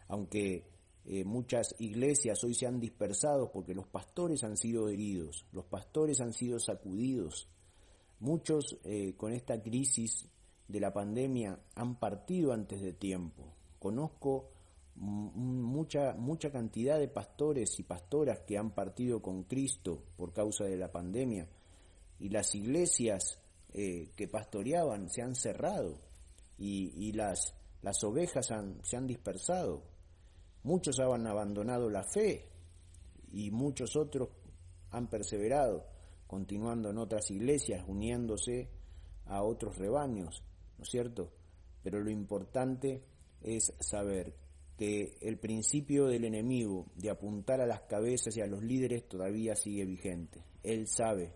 aunque 0.07 0.65
eh, 1.05 1.23
muchas 1.23 1.75
iglesias 1.79 2.43
hoy 2.43 2.53
se 2.53 2.65
han 2.65 2.79
dispersado 2.79 3.51
porque 3.51 3.73
los 3.73 3.87
pastores 3.87 4.43
han 4.43 4.57
sido 4.57 4.89
heridos, 4.89 5.45
los 5.51 5.65
pastores 5.65 6.19
han 6.19 6.33
sido 6.33 6.59
sacudidos. 6.59 7.47
Muchos 8.19 8.77
eh, 8.83 9.15
con 9.17 9.33
esta 9.33 9.61
crisis 9.61 10.27
de 10.67 10.79
la 10.79 10.93
pandemia 10.93 11.59
han 11.75 11.99
partido 11.99 12.53
antes 12.53 12.81
de 12.81 12.93
tiempo. 12.93 13.53
Conozco 13.79 14.49
mucha, 14.95 16.13
mucha 16.13 16.51
cantidad 16.51 16.99
de 16.99 17.07
pastores 17.07 17.79
y 17.79 17.83
pastoras 17.83 18.41
que 18.41 18.57
han 18.57 18.71
partido 18.71 19.21
con 19.21 19.43
Cristo 19.43 20.03
por 20.15 20.33
causa 20.33 20.65
de 20.65 20.77
la 20.77 20.91
pandemia 20.91 21.47
y 22.19 22.29
las 22.29 22.53
iglesias 22.55 23.39
eh, 23.73 24.11
que 24.15 24.27
pastoreaban 24.27 25.09
se 25.09 25.21
han 25.21 25.35
cerrado 25.35 25.97
y, 26.57 27.11
las, 27.11 27.55
las 27.81 28.03
ovejas 28.03 28.47
se 28.83 28.95
han 28.95 29.07
dispersado. 29.07 29.83
Muchos 30.63 30.99
han 30.99 31.27
abandonado 31.27 31.89
la 31.89 32.03
fe 32.03 32.47
y 33.33 33.51
muchos 33.51 33.97
otros 33.97 34.29
han 34.91 35.09
perseverado, 35.09 35.85
continuando 36.27 36.91
en 36.91 36.99
otras 36.99 37.29
iglesias, 37.31 37.83
uniéndose 37.87 38.69
a 39.25 39.43
otros 39.43 39.77
rebaños, 39.77 40.43
¿no 40.77 40.83
es 40.83 40.89
cierto? 40.89 41.31
Pero 41.83 41.99
lo 41.99 42.09
importante 42.09 43.03
es 43.41 43.73
saber 43.79 44.33
que 44.77 45.17
el 45.21 45.37
principio 45.37 46.07
del 46.07 46.25
enemigo 46.25 46.87
de 46.95 47.09
apuntar 47.09 47.61
a 47.61 47.67
las 47.67 47.81
cabezas 47.81 48.35
y 48.37 48.41
a 48.41 48.47
los 48.47 48.63
líderes 48.63 49.07
todavía 49.07 49.55
sigue 49.55 49.85
vigente. 49.85 50.43
Él 50.63 50.87
sabe 50.87 51.33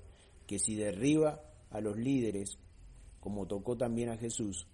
que 0.48 0.60
si 0.60 0.76
derriba 0.76 1.42
a 1.70 1.82
los 1.82 1.98
líderes, 1.98 2.58
como 3.20 3.46
tocó 3.46 3.78
también 3.78 4.10
a 4.10 4.18
Jesús, 4.18 4.68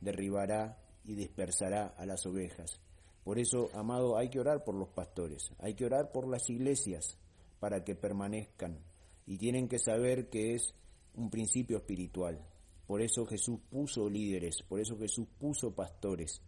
derribará 0.00 0.78
y 1.04 1.14
dispersará 1.14 1.86
a 1.86 2.04
las 2.04 2.26
ovejas. 2.26 2.80
Por 3.24 3.38
eso, 3.38 3.70
amado, 3.74 4.16
hay 4.16 4.28
que 4.28 4.40
orar 4.40 4.64
por 4.64 4.74
los 4.74 4.88
pastores, 4.88 5.52
hay 5.58 5.74
que 5.74 5.84
orar 5.84 6.10
por 6.10 6.28
las 6.28 6.50
iglesias 6.50 7.16
para 7.60 7.84
que 7.84 7.94
permanezcan 7.94 8.78
y 9.26 9.38
tienen 9.38 9.68
que 9.68 9.78
saber 9.78 10.28
que 10.28 10.54
es 10.54 10.74
un 11.14 11.30
principio 11.30 11.76
espiritual. 11.76 12.44
Por 12.86 13.00
eso 13.00 13.24
Jesús 13.24 13.60
puso 13.70 14.10
líderes, 14.10 14.62
por 14.68 14.80
eso 14.80 14.98
Jesús 14.98 15.28
puso 15.38 15.72
pastores, 15.74 16.42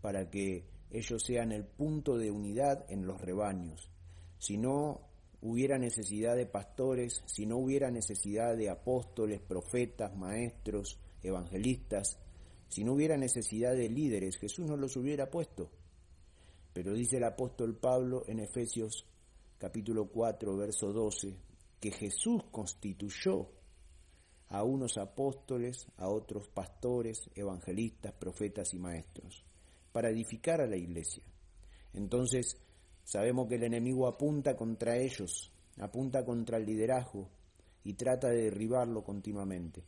para 0.00 0.30
que 0.30 0.64
ellos 0.90 1.22
sean 1.22 1.52
el 1.52 1.64
punto 1.64 2.18
de 2.18 2.30
unidad 2.30 2.84
en 2.88 3.06
los 3.06 3.20
rebaños. 3.20 3.90
Si 4.38 4.56
no 4.56 5.00
hubiera 5.42 5.78
necesidad 5.78 6.36
de 6.36 6.46
pastores, 6.46 7.22
si 7.26 7.46
no 7.46 7.58
hubiera 7.58 7.90
necesidad 7.90 8.56
de 8.56 8.70
apóstoles, 8.70 9.40
profetas, 9.40 10.16
maestros, 10.16 10.98
evangelistas, 11.22 12.18
si 12.68 12.84
no 12.84 12.92
hubiera 12.92 13.16
necesidad 13.16 13.74
de 13.74 13.88
líderes, 13.88 14.36
Jesús 14.38 14.66
no 14.66 14.76
los 14.76 14.96
hubiera 14.96 15.30
puesto. 15.30 15.70
Pero 16.72 16.94
dice 16.94 17.16
el 17.16 17.24
apóstol 17.24 17.76
Pablo 17.76 18.24
en 18.28 18.40
Efesios 18.40 19.06
capítulo 19.58 20.06
4, 20.08 20.56
verso 20.56 20.92
12, 20.92 21.36
que 21.80 21.90
Jesús 21.90 22.44
constituyó 22.50 23.50
a 24.48 24.62
unos 24.64 24.96
apóstoles, 24.98 25.86
a 25.96 26.08
otros 26.08 26.48
pastores, 26.48 27.30
evangelistas, 27.34 28.12
profetas 28.14 28.72
y 28.72 28.78
maestros, 28.78 29.44
para 29.92 30.10
edificar 30.10 30.60
a 30.60 30.66
la 30.66 30.76
iglesia. 30.76 31.22
Entonces, 31.92 32.56
sabemos 33.04 33.48
que 33.48 33.56
el 33.56 33.64
enemigo 33.64 34.06
apunta 34.06 34.56
contra 34.56 34.96
ellos, 34.96 35.52
apunta 35.78 36.24
contra 36.24 36.58
el 36.58 36.66
liderazgo 36.66 37.28
y 37.84 37.94
trata 37.94 38.28
de 38.28 38.44
derribarlo 38.44 39.02
continuamente 39.02 39.82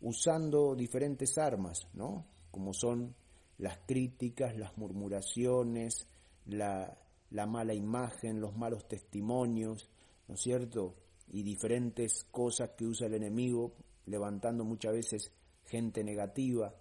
usando 0.00 0.74
diferentes 0.74 1.38
armas, 1.38 1.88
¿no? 1.94 2.26
Como 2.50 2.72
son 2.72 3.14
las 3.58 3.78
críticas, 3.86 4.56
las 4.56 4.76
murmuraciones, 4.76 6.06
la, 6.46 6.96
mala 7.30 7.74
imagen, 7.74 8.40
los 8.40 8.56
malos 8.56 8.86
testimonios, 8.86 9.90
¿no 10.28 10.34
es 10.34 10.40
cierto? 10.40 10.94
Y 11.28 11.42
diferentes 11.42 12.24
cosas 12.30 12.70
que 12.76 12.86
usa 12.86 13.06
el 13.06 13.14
enemigo, 13.14 13.74
levantando 14.06 14.64
muchas 14.64 14.92
veces 14.92 15.32
gente 15.64 16.04
negativa, 16.04 16.74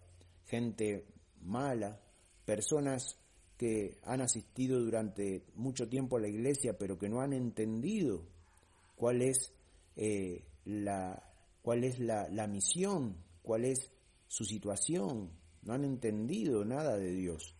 gente 0.46 1.08
mala, 1.42 2.00
personas 2.46 3.20
que 3.58 4.00
han 4.04 4.22
asistido 4.22 4.80
durante 4.80 5.46
mucho 5.56 5.88
tiempo 5.88 6.18
a 6.18 6.22
la 6.22 6.28
iglesia, 6.28 6.78
pero 6.78 6.98
que 6.98 7.10
no 7.10 7.22
han 7.22 7.34
entendido 7.34 8.24
cuál 8.96 9.22
es, 9.22 9.54
eh, 9.96 10.46
la, 10.66 11.24
cuál 11.62 11.84
es 11.84 12.00
la, 12.00 12.30
la 12.30 12.48
misión, 12.48 13.18
cuál 13.42 13.66
es 13.66 13.92
su 14.28 14.44
situación, 14.44 15.32
no 15.64 15.74
han 15.74 15.84
entendido 15.84 16.66
nada 16.66 16.98
de 16.98 17.12
Dios 17.12 17.56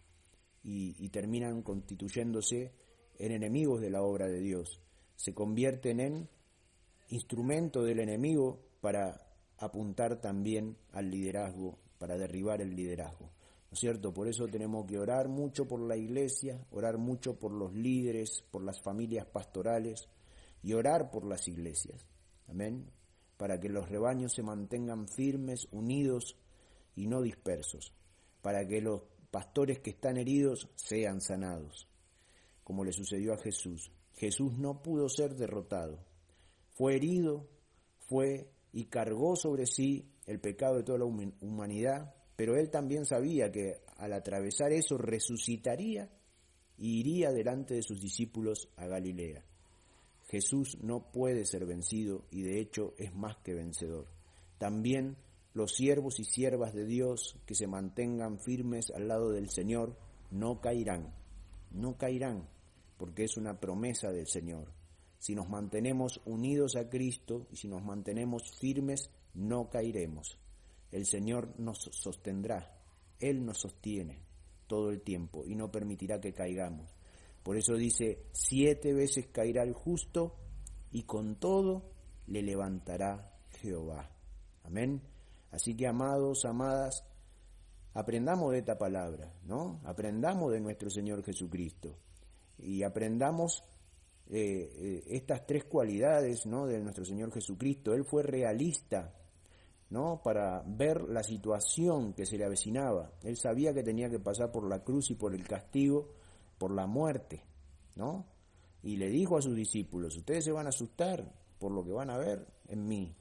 y, 0.64 0.96
y, 1.00 1.10
terminan 1.10 1.62
constituyéndose 1.62 2.74
en 3.18 3.32
enemigos 3.32 3.82
de 3.82 3.90
la 3.90 4.02
obra 4.02 4.28
de 4.28 4.42
Dios. 4.42 4.82
Se 5.16 5.34
convierten 5.34 6.00
en 6.00 6.30
instrumento 7.10 7.84
del 7.84 8.00
enemigo 8.00 8.60
para 8.82 9.26
apuntar 9.58 10.20
también 10.20 10.78
al 10.92 11.10
liderazgo, 11.10 11.80
para 11.98 12.18
derribar 12.18 12.62
el 12.62 12.76
liderazgo 12.76 13.32
cierto? 13.74 14.14
Por 14.14 14.28
eso 14.28 14.48
tenemos 14.48 14.86
que 14.86 14.98
orar 14.98 15.28
mucho 15.28 15.68
por 15.68 15.80
la 15.82 15.98
iglesia, 15.98 16.66
orar 16.72 16.98
mucho 16.98 17.38
por 17.38 17.52
los 17.52 17.74
líderes, 17.74 18.44
por 18.52 18.64
las 18.64 18.82
familias 18.82 19.26
pastorales 19.26 20.08
y 20.64 20.74
orar 20.74 21.10
por 21.12 21.26
las 21.26 21.48
iglesias. 21.48 22.08
Amén. 22.48 22.92
Para 23.38 23.60
que 23.60 23.70
los 23.70 23.90
rebaños 23.90 24.34
se 24.34 24.44
mantengan 24.44 25.08
firmes, 25.08 25.68
unidos 25.72 26.38
y 26.96 27.08
no 27.08 27.22
dispersos. 27.22 27.94
Para 28.42 28.66
que 28.68 28.82
los 28.82 29.02
pastores 29.32 29.80
que 29.80 29.90
están 29.90 30.18
heridos 30.18 30.70
sean 30.76 31.20
sanados. 31.20 31.90
Como 32.64 32.86
le 32.86 32.94
sucedió 32.94 33.34
a 33.34 33.38
Jesús. 33.38 33.92
Jesús 34.14 34.58
no 34.58 34.82
pudo 34.82 35.10
ser 35.10 35.36
derrotado. 35.36 36.00
Fue 36.74 36.96
herido, 36.96 37.50
fue 38.08 38.50
y 38.72 38.86
cargó 38.86 39.36
sobre 39.36 39.66
sí 39.66 40.12
el 40.26 40.40
pecado 40.40 40.78
de 40.78 40.84
toda 40.84 41.00
la 41.00 41.06
humanidad 41.06 42.14
pero 42.36 42.58
él 42.58 42.70
también 42.70 43.06
sabía 43.06 43.52
que 43.52 43.82
al 43.98 44.14
atravesar 44.14 44.72
eso 44.72 44.98
resucitaría 44.98 46.10
y 46.78 47.00
iría 47.00 47.32
delante 47.32 47.76
de 47.76 47.82
sus 47.82 48.02
discípulos 48.02 48.70
a 48.76 48.88
Galilea. 48.88 49.44
Jesús 50.28 50.78
no 50.82 51.12
puede 51.12 51.46
ser 51.46 51.66
vencido 51.66 52.26
y 52.32 52.42
de 52.42 52.60
hecho 52.60 52.94
es 52.98 53.14
más 53.14 53.38
que 53.38 53.54
vencedor. 53.54 54.08
También 54.58 55.18
los 55.54 55.76
siervos 55.76 56.20
y 56.20 56.26
siervas 56.26 56.74
de 56.74 56.86
Dios 56.86 57.40
que 57.46 57.56
se 57.56 57.68
mantengan 57.68 58.40
firmes 58.40 58.92
al 58.94 59.08
lado 59.08 59.32
del 59.32 59.50
Señor 59.50 59.98
no 60.32 60.60
caerán, 60.60 61.14
no 61.72 61.98
caerán, 61.98 62.50
porque 62.98 63.24
es 63.24 63.38
una 63.38 63.60
promesa 63.60 64.12
del 64.12 64.28
Señor. 64.28 64.74
Si 65.20 65.36
nos 65.36 65.48
mantenemos 65.48 66.22
unidos 66.26 66.76
a 66.76 66.90
Cristo 66.90 67.48
y 67.52 67.56
si 67.56 67.70
nos 67.70 67.84
mantenemos 67.84 68.52
firmes, 68.60 69.10
no 69.34 69.70
caeremos 69.70 70.38
el 70.96 71.06
Señor 71.06 71.60
nos 71.60 71.90
sostendrá, 71.92 72.74
Él 73.20 73.46
nos 73.46 73.60
sostiene 73.60 74.24
todo 74.66 74.92
el 74.92 75.02
tiempo 75.02 75.44
y 75.46 75.54
no 75.54 75.70
permitirá 75.70 76.22
que 76.22 76.34
caigamos. 76.34 76.90
Por 77.44 77.58
eso 77.58 77.74
dice, 77.74 78.28
siete 78.32 78.94
veces 78.94 79.28
caerá 79.28 79.64
el 79.64 79.74
justo 79.74 80.38
y 80.92 81.04
con 81.04 81.36
todo 81.36 81.92
le 82.28 82.42
levantará 82.42 83.30
Jehová. 83.60 84.10
Amén. 84.64 85.02
Así 85.52 85.76
que 85.76 85.86
amados, 85.86 86.46
amadas, 86.46 87.04
aprendamos 87.94 88.54
de 88.54 88.60
esta 88.60 88.78
palabra, 88.78 89.34
¿no? 89.44 89.82
Aprendamos 89.84 90.54
de 90.54 90.62
nuestro 90.62 90.90
Señor 90.90 91.26
Jesucristo 91.26 91.98
y 92.58 92.84
aprendamos 92.84 93.66
eh, 94.30 94.72
eh, 94.78 95.04
estas 95.08 95.46
tres 95.46 95.66
cualidades, 95.66 96.46
¿no? 96.46 96.66
De 96.66 96.80
nuestro 96.80 97.04
Señor 97.04 97.34
Jesucristo. 97.34 97.94
Él 97.94 98.06
fue 98.06 98.24
realista 98.24 99.14
para 100.24 100.62
ver 100.66 101.04
la 101.04 101.24
situación 101.24 102.14
que 102.14 102.26
se 102.26 102.38
le 102.38 102.46
avecinaba. 102.46 103.12
Él 103.24 103.38
sabía 103.38 103.74
que 103.74 103.84
tenía 103.84 104.10
que 104.10 104.20
pasar 104.20 104.52
por 104.52 104.68
la 104.68 104.84
cruz 104.84 105.10
y 105.12 105.16
por 105.16 105.34
el 105.34 105.48
castigo, 105.48 106.10
por 106.58 106.72
la 106.72 106.86
muerte, 106.86 107.44
¿no? 107.96 108.26
Y 108.84 108.98
le 108.98 109.10
dijo 109.10 109.38
a 109.38 109.42
sus 109.42 109.56
discípulos, 109.56 110.16
ustedes 110.18 110.44
se 110.44 110.52
van 110.52 110.66
a 110.66 110.70
asustar 110.70 111.32
por 111.58 111.72
lo 111.72 111.84
que 111.84 111.92
van 111.92 112.10
a 112.10 112.18
ver 112.18 112.46
en 112.68 112.88
mí, 112.88 113.16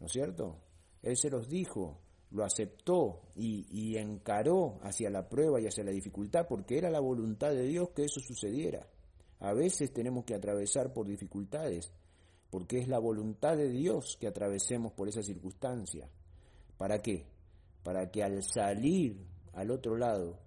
¿no 0.00 0.06
es 0.06 0.12
cierto? 0.12 0.58
Él 1.02 1.16
se 1.16 1.30
los 1.30 1.48
dijo, 1.48 1.98
lo 2.30 2.44
aceptó 2.44 3.20
y, 3.36 3.66
y 3.70 3.98
encaró 3.98 4.78
hacia 4.82 5.10
la 5.10 5.28
prueba 5.28 5.60
y 5.60 5.66
hacia 5.66 5.84
la 5.84 5.92
dificultad 5.92 6.46
porque 6.48 6.78
era 6.78 6.90
la 6.90 7.00
voluntad 7.00 7.50
de 7.50 7.64
Dios 7.64 7.90
que 7.90 8.04
eso 8.04 8.20
sucediera. 8.20 8.88
A 9.40 9.52
veces 9.52 9.92
tenemos 9.92 10.24
que 10.24 10.34
atravesar 10.34 10.92
por 10.94 11.06
dificultades, 11.06 11.92
porque 12.54 12.78
es 12.78 12.86
la 12.86 13.00
voluntad 13.00 13.56
de 13.56 13.68
Dios 13.68 14.16
que 14.20 14.28
atravesemos 14.28 14.92
por 14.92 15.08
esa 15.08 15.24
circunstancia. 15.24 16.08
¿Para 16.78 17.00
qué? 17.00 17.26
Para 17.82 18.12
que 18.12 18.22
al 18.22 18.44
salir 18.44 19.26
al 19.54 19.72
otro 19.72 19.96
lado 19.96 20.38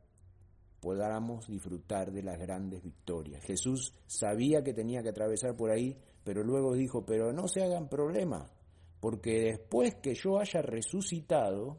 podamos 0.79 1.49
disfrutar 1.49 2.13
de 2.13 2.23
las 2.23 2.39
grandes 2.39 2.81
victorias. 2.81 3.43
Jesús 3.43 3.93
sabía 4.05 4.63
que 4.63 4.73
tenía 4.73 5.03
que 5.03 5.09
atravesar 5.09 5.57
por 5.57 5.69
ahí, 5.69 5.97
pero 6.23 6.45
luego 6.45 6.75
dijo, 6.75 7.05
pero 7.05 7.33
no 7.33 7.49
se 7.49 7.61
hagan 7.61 7.89
problema, 7.89 8.49
porque 9.01 9.41
después 9.41 9.95
que 9.95 10.15
yo 10.15 10.39
haya 10.39 10.61
resucitado, 10.61 11.77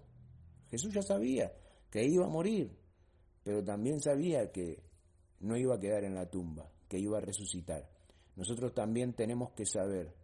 Jesús 0.70 0.92
ya 0.92 1.00
sabía 1.00 1.54
que 1.88 2.04
iba 2.04 2.26
a 2.26 2.28
morir, 2.28 2.76
pero 3.42 3.64
también 3.64 3.98
sabía 3.98 4.52
que 4.52 4.82
no 5.40 5.56
iba 5.56 5.76
a 5.76 5.80
quedar 5.80 6.04
en 6.04 6.14
la 6.14 6.28
tumba, 6.28 6.70
que 6.86 6.98
iba 6.98 7.16
a 7.16 7.22
resucitar. 7.22 7.96
Nosotros 8.38 8.72
también 8.72 9.14
tenemos 9.14 9.51
que 9.51 9.66
saber 9.66 10.14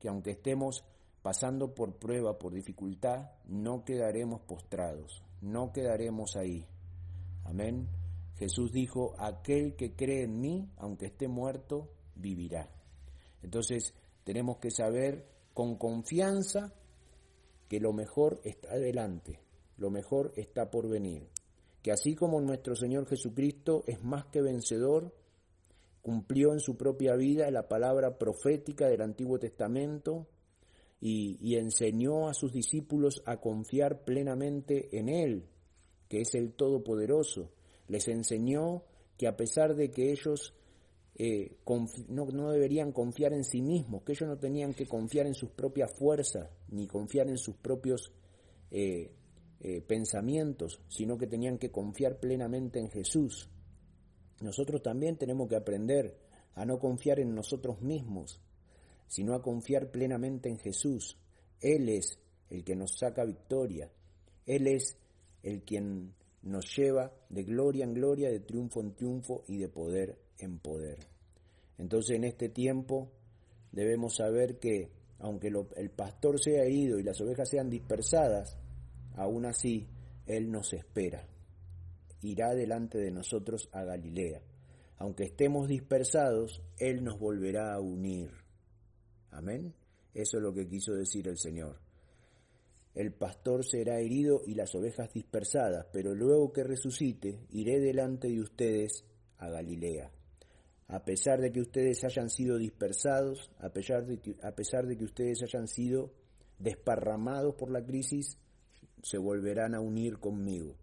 que 0.00 0.08
aunque 0.08 0.30
estemos 0.30 0.84
pasando 1.20 1.74
por 1.74 1.98
prueba, 1.98 2.38
por 2.38 2.54
dificultad, 2.54 3.30
no 3.44 3.84
quedaremos 3.84 4.40
postrados, 4.40 5.22
no 5.42 5.70
quedaremos 5.70 6.34
ahí. 6.36 6.66
Amén. 7.44 7.86
Jesús 8.36 8.72
dijo, 8.72 9.14
aquel 9.18 9.76
que 9.76 9.94
cree 9.94 10.22
en 10.22 10.40
mí, 10.40 10.70
aunque 10.78 11.06
esté 11.06 11.28
muerto, 11.28 11.90
vivirá. 12.14 12.70
Entonces 13.42 13.92
tenemos 14.24 14.56
que 14.56 14.70
saber 14.70 15.28
con 15.52 15.76
confianza 15.76 16.72
que 17.68 17.80
lo 17.80 17.92
mejor 17.92 18.40
está 18.44 18.70
adelante, 18.70 19.40
lo 19.76 19.90
mejor 19.90 20.32
está 20.36 20.70
por 20.70 20.88
venir. 20.88 21.28
Que 21.82 21.92
así 21.92 22.14
como 22.14 22.40
nuestro 22.40 22.74
Señor 22.74 23.06
Jesucristo 23.06 23.84
es 23.86 24.02
más 24.02 24.24
que 24.26 24.40
vencedor, 24.40 25.12
cumplió 26.08 26.54
en 26.54 26.60
su 26.60 26.78
propia 26.78 27.16
vida 27.16 27.50
la 27.50 27.68
palabra 27.68 28.16
profética 28.16 28.88
del 28.88 29.02
Antiguo 29.02 29.38
Testamento 29.38 30.26
y, 31.02 31.56
enseñó 31.56 32.30
a 32.30 32.32
sus 32.32 32.50
discípulos 32.50 33.20
a 33.26 33.36
confiar 33.42 34.06
plenamente 34.06 34.88
en 34.98 35.10
Él, 35.10 35.50
que 36.08 36.22
es 36.22 36.34
el 36.34 36.54
Todopoderoso. 36.54 37.52
Les 37.88 38.08
enseñó 38.08 38.84
que 39.18 39.26
a 39.26 39.36
pesar 39.36 39.74
de 39.74 39.90
que 39.90 40.10
ellos 40.10 40.54
eh, 41.16 41.58
no, 42.08 42.52
deberían 42.52 42.90
confiar 42.92 43.34
en 43.34 43.44
sí 43.44 43.60
mismos, 43.60 44.02
que 44.02 44.12
ellos 44.12 44.30
no 44.30 44.38
tenían 44.38 44.72
que 44.72 44.86
confiar 44.86 45.26
en 45.26 45.34
sus 45.34 45.50
propias 45.50 45.92
fuerzas, 45.92 46.48
ni 46.70 46.86
confiar 46.86 47.28
en 47.28 47.36
sus 47.36 47.56
propios 47.56 48.14
eh, 48.70 49.12
eh, 49.60 49.82
pensamientos, 49.82 50.80
sino 50.88 51.18
que 51.18 51.26
tenían 51.26 51.58
que 51.58 51.70
confiar 51.70 52.18
plenamente 52.18 52.78
en 52.78 52.88
Jesús. 52.88 53.50
Nosotros 54.40 54.82
también 54.82 55.16
tenemos 55.16 55.48
que 55.48 55.56
aprender 55.56 56.16
a 56.54 56.64
no 56.64 56.78
confiar 56.78 57.20
en 57.20 57.34
nosotros 57.34 57.80
mismos, 57.82 58.40
sino 59.06 59.34
a 59.34 59.42
confiar 59.42 59.90
plenamente 59.90 60.48
en 60.48 60.58
Jesús. 60.58 61.16
Él 61.60 61.88
es 61.88 62.18
el 62.50 62.64
que 62.64 62.76
nos 62.76 62.98
saca 62.98 63.24
victoria. 63.24 63.90
Él 64.46 64.66
es 64.66 64.96
el 65.42 65.62
quien 65.62 66.14
nos 66.42 66.76
lleva 66.76 67.12
de 67.28 67.42
gloria 67.42 67.84
en 67.84 67.94
gloria, 67.94 68.30
de 68.30 68.40
triunfo 68.40 68.80
en 68.80 68.94
triunfo 68.94 69.44
y 69.48 69.58
de 69.58 69.68
poder 69.68 70.18
en 70.38 70.58
poder. 70.58 70.98
Entonces 71.78 72.16
en 72.16 72.24
este 72.24 72.48
tiempo 72.48 73.10
debemos 73.72 74.16
saber 74.16 74.58
que 74.58 74.90
aunque 75.18 75.50
el 75.76 75.90
pastor 75.90 76.40
sea 76.40 76.62
herido 76.62 76.98
y 76.98 77.02
las 77.02 77.20
ovejas 77.20 77.48
sean 77.48 77.70
dispersadas, 77.70 78.56
aún 79.16 79.46
así 79.46 79.88
Él 80.26 80.50
nos 80.50 80.72
espera 80.72 81.26
irá 82.22 82.54
delante 82.54 82.98
de 82.98 83.10
nosotros 83.10 83.68
a 83.72 83.84
Galilea. 83.84 84.42
Aunque 84.96 85.24
estemos 85.24 85.68
dispersados, 85.68 86.62
Él 86.78 87.04
nos 87.04 87.18
volverá 87.18 87.74
a 87.74 87.80
unir. 87.80 88.30
Amén. 89.30 89.74
Eso 90.14 90.38
es 90.38 90.42
lo 90.42 90.52
que 90.52 90.68
quiso 90.68 90.94
decir 90.94 91.28
el 91.28 91.38
Señor. 91.38 91.78
El 92.94 93.12
pastor 93.12 93.64
será 93.64 94.00
herido 94.00 94.42
y 94.44 94.54
las 94.54 94.74
ovejas 94.74 95.12
dispersadas, 95.12 95.86
pero 95.92 96.14
luego 96.14 96.52
que 96.52 96.64
resucite, 96.64 97.46
iré 97.50 97.78
delante 97.78 98.28
de 98.28 98.40
ustedes 98.40 99.04
a 99.36 99.48
Galilea. 99.48 100.10
A 100.88 101.04
pesar 101.04 101.40
de 101.40 101.52
que 101.52 101.60
ustedes 101.60 102.02
hayan 102.02 102.30
sido 102.30 102.58
dispersados, 102.58 103.50
a 103.58 103.68
pesar 103.70 104.06
de 104.06 104.18
que, 104.18 105.04
ustedes 105.04 105.42
hayan 105.42 105.68
sido 105.68 106.12
desparramados 106.58 107.54
por 107.54 107.70
la 107.70 107.84
crisis, 107.84 108.38
se 109.02 109.18
volverán 109.18 109.74
a 109.74 109.80
unir 109.80 110.18
conmigo. 110.18 110.74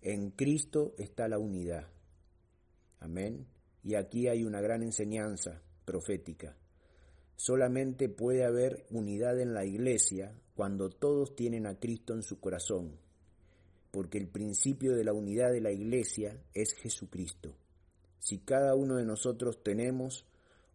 En 0.00 0.30
Cristo 0.30 0.94
está 0.96 1.26
la 1.28 1.38
unidad. 1.38 1.88
Amén. 3.00 3.46
Y 3.82 3.94
aquí 3.94 4.28
hay 4.28 4.44
una 4.44 4.60
gran 4.60 4.82
enseñanza 4.82 5.62
profética. 5.84 6.56
Solamente 7.36 8.08
puede 8.08 8.44
haber 8.44 8.86
unidad 8.90 9.40
en 9.40 9.54
la 9.54 9.64
iglesia 9.64 10.38
cuando 10.54 10.90
todos 10.90 11.34
tienen 11.34 11.66
a 11.66 11.78
Cristo 11.78 12.12
en 12.14 12.22
su 12.22 12.40
corazón, 12.40 12.98
porque 13.90 14.18
el 14.18 14.28
principio 14.28 14.94
de 14.94 15.04
la 15.04 15.12
unidad 15.12 15.52
de 15.52 15.60
la 15.60 15.72
iglesia 15.72 16.42
es 16.52 16.74
Jesucristo. 16.74 17.54
Si 18.18 18.38
cada 18.38 18.74
uno 18.74 18.96
de 18.96 19.04
nosotros 19.04 19.62
tenemos 19.62 20.26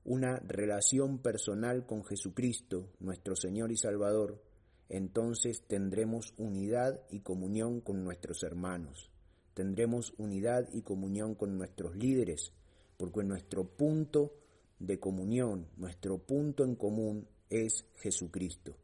una 0.05 0.39
relación 0.39 1.19
personal 1.19 1.85
con 1.85 2.03
Jesucristo, 2.03 2.89
nuestro 2.99 3.35
Señor 3.35 3.71
y 3.71 3.77
Salvador, 3.77 4.41
entonces 4.89 5.65
tendremos 5.67 6.33
unidad 6.37 7.01
y 7.09 7.21
comunión 7.21 7.81
con 7.81 8.03
nuestros 8.03 8.43
hermanos, 8.43 9.12
tendremos 9.53 10.13
unidad 10.17 10.67
y 10.73 10.81
comunión 10.81 11.35
con 11.35 11.57
nuestros 11.57 11.95
líderes, 11.95 12.53
porque 12.97 13.23
nuestro 13.23 13.65
punto 13.65 14.33
de 14.79 14.99
comunión, 14.99 15.67
nuestro 15.77 16.17
punto 16.17 16.63
en 16.63 16.75
común 16.75 17.27
es 17.49 17.85
Jesucristo. 17.95 18.75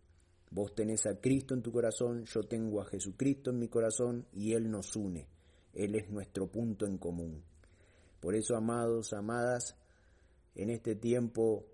Vos 0.52 0.74
tenés 0.74 1.06
a 1.06 1.20
Cristo 1.20 1.54
en 1.54 1.62
tu 1.62 1.72
corazón, 1.72 2.26
yo 2.26 2.44
tengo 2.44 2.82
a 2.82 2.86
Jesucristo 2.86 3.52
en 3.52 3.60
mi 3.60 3.68
corazón 3.68 4.26
y 4.32 4.54
Él 4.54 4.70
nos 4.72 4.96
une. 4.96 5.28
Él 5.74 5.96
es 5.96 6.10
nuestro 6.10 6.48
punto 6.48 6.86
en 6.88 6.98
común. 6.98 7.44
Por 8.20 8.36
eso, 8.36 8.56
amados, 8.56 9.14
amadas, 9.14 9.76
en 10.56 10.70
este 10.70 10.96
tiempo 10.96 11.66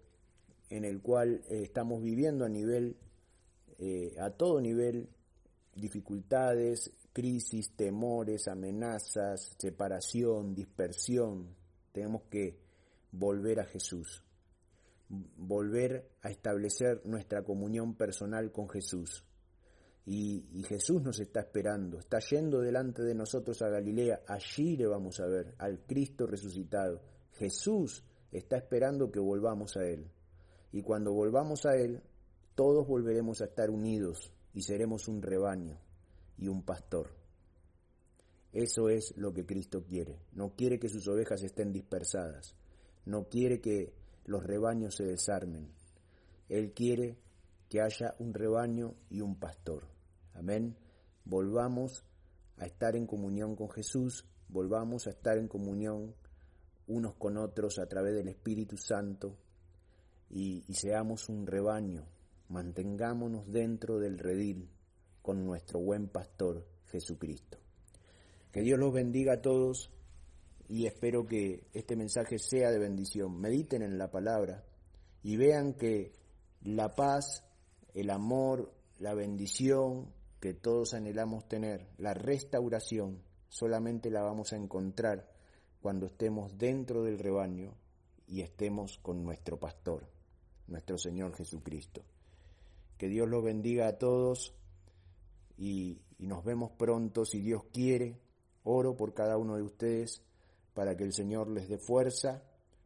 en 0.70 0.86
el 0.86 1.02
cual 1.02 1.42
eh, 1.50 1.64
estamos 1.64 2.02
viviendo 2.04 2.46
a 2.46 2.50
nivel, 2.50 2.98
eh, 3.80 4.16
a 4.20 4.30
todo 4.32 4.60
nivel, 4.60 5.10
dificultades, 5.76 6.92
crisis, 7.16 7.78
temores, 7.78 8.50
amenazas, 8.50 9.56
separación, 9.58 10.54
dispersión, 10.54 11.56
tenemos 11.94 12.24
que 12.24 12.60
volver 13.14 13.62
a 13.62 13.64
Jesús, 13.64 14.22
volver 15.08 16.12
a 16.24 16.30
establecer 16.30 17.02
nuestra 17.06 17.42
comunión 17.42 17.96
personal 17.96 18.52
con 18.52 18.68
Jesús. 18.68 19.24
Y, 20.06 20.62
Jesús 20.68 21.02
nos 21.02 21.22
está 21.22 21.40
esperando, 21.40 22.00
está 22.00 22.20
yendo 22.20 22.60
delante 22.60 23.02
de 23.02 23.16
nosotros 23.16 23.62
a 23.62 23.70
Galilea, 23.70 24.24
allí 24.28 24.76
le 24.76 24.86
vamos 24.86 25.22
a 25.22 25.26
ver, 25.26 25.56
al 25.58 25.86
Cristo 25.86 26.28
resucitado. 26.28 27.02
Jesús 27.32 28.04
está 28.34 28.58
esperando 28.58 29.10
que 29.10 29.22
volvamos 29.22 29.78
a 29.78 29.88
Él. 29.88 30.12
Y 30.74 30.82
cuando 30.82 31.14
volvamos 31.14 31.66
a 31.66 31.78
Él, 31.78 32.04
todos 32.56 32.86
volveremos 32.86 33.42
a 33.42 33.46
estar 33.46 33.70
unidos 33.70 34.34
y 34.54 34.64
seremos 34.64 35.08
un 35.08 35.22
rebaño 35.22 35.85
y 36.38 36.48
un 36.48 36.64
pastor. 36.64 37.10
Eso 38.52 38.90
es 38.90 39.14
lo 39.18 39.34
que 39.34 39.46
Cristo 39.46 39.84
quiere. 39.84 40.22
No 40.32 40.56
quiere 40.56 40.80
que 40.80 40.90
sus 40.90 41.08
ovejas 41.08 41.44
estén 41.44 41.74
dispersadas. 41.74 42.56
No 43.06 43.28
quiere 43.28 43.60
que 43.60 43.94
los 44.26 44.44
rebaños 44.44 44.96
se 44.96 45.04
desarmen. 45.04 45.72
Él 46.48 46.74
quiere 46.74 47.18
que 47.70 47.82
haya 47.82 48.16
un 48.20 48.34
rebaño 48.34 48.96
y 49.10 49.22
un 49.22 49.40
pastor. 49.40 49.88
Amén. 50.34 50.78
Volvamos 51.26 52.06
a 52.58 52.66
estar 52.66 52.96
en 52.96 53.08
comunión 53.08 53.56
con 53.56 53.70
Jesús, 53.70 54.26
volvamos 54.48 55.08
a 55.08 55.10
estar 55.10 55.38
en 55.38 55.48
comunión 55.48 56.16
unos 56.88 57.16
con 57.16 57.38
otros 57.38 57.80
a 57.80 57.88
través 57.88 58.14
del 58.14 58.28
Espíritu 58.28 58.78
Santo 58.78 59.38
y, 60.30 60.64
seamos 60.74 61.30
un 61.30 61.48
rebaño, 61.48 62.06
mantengámonos 62.50 63.52
dentro 63.52 64.00
del 64.00 64.20
redil 64.20 64.70
con 65.26 65.44
nuestro 65.44 65.80
buen 65.80 66.08
pastor 66.08 66.64
Jesucristo. 66.92 67.58
Que 68.52 68.62
Dios 68.62 68.78
los 68.78 68.94
bendiga 68.94 69.34
a 69.34 69.42
todos 69.42 69.90
y 70.70 70.86
espero 70.86 71.26
que 71.26 71.64
este 71.74 71.96
mensaje 71.96 72.38
sea 72.38 72.70
de 72.70 72.78
bendición. 72.78 73.42
Mediten 73.42 73.82
en 73.82 73.98
la 73.98 74.12
palabra 74.12 74.64
y 75.24 75.36
vean 75.36 75.74
que 75.74 76.14
la 76.62 76.94
paz, 76.94 77.44
el 77.96 78.12
amor, 78.12 78.72
la 79.00 79.16
bendición 79.16 80.14
que 80.40 80.54
todos 80.54 80.94
anhelamos 80.94 81.48
tener, 81.48 81.88
la 81.98 82.14
restauración, 82.14 83.24
solamente 83.50 84.12
la 84.12 84.22
vamos 84.22 84.54
a 84.54 84.58
encontrar 84.58 85.28
cuando 85.82 86.06
estemos 86.06 86.56
dentro 86.56 87.04
del 87.04 87.18
rebaño 87.18 87.74
y 88.28 88.42
estemos 88.42 89.00
con 89.00 89.24
nuestro 89.24 89.58
pastor, 89.58 90.08
nuestro 90.68 91.00
Señor 91.00 91.34
Jesucristo. 91.34 92.04
Que 93.00 93.10
Dios 93.10 93.28
los 93.28 93.44
bendiga 93.44 93.88
a 93.88 93.98
todos 93.98 94.54
y, 95.58 96.02
nos 96.18 96.46
vemos 96.46 96.72
pronto 96.72 97.26
si 97.26 97.42
Dios 97.42 97.66
quiere. 97.74 98.18
Oro 98.64 98.96
por 98.96 99.14
cada 99.14 99.38
uno 99.38 99.58
de 99.58 99.64
ustedes 99.64 100.24
para 100.74 100.96
que 100.96 101.04
el 101.04 101.14
Señor 101.14 101.50
les 101.50 101.68
dé 101.68 101.78
fuerza 101.78 102.42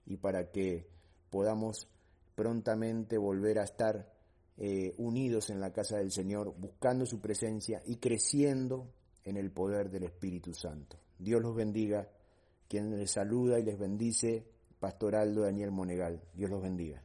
y 0.05 0.17
para 0.17 0.51
que 0.51 0.89
podamos 1.29 1.87
prontamente 2.35 3.17
volver 3.17 3.59
a 3.59 3.63
estar 3.63 4.11
eh, 4.57 4.93
unidos 4.97 5.51
en 5.51 5.61
la 5.61 5.71
casa 5.71 5.97
del 5.97 6.11
Señor, 6.11 6.53
buscando 6.57 7.05
su 7.05 7.21
presencia 7.21 7.81
y 7.85 7.97
creciendo 7.97 8.91
en 9.23 9.37
el 9.37 9.51
poder 9.51 9.89
del 9.89 10.03
Espíritu 10.03 10.53
Santo. 10.53 10.97
Dios 11.17 11.41
los 11.41 11.55
bendiga 11.55 12.09
quien 12.67 12.97
les 12.97 13.11
saluda 13.11 13.59
y 13.59 13.63
les 13.63 13.77
bendice, 13.77 14.45
Pastor 14.79 15.15
Aldo 15.15 15.41
Daniel 15.41 15.71
Monegal. 15.71 16.21
Dios 16.33 16.49
los 16.49 16.61
bendiga. 16.61 17.03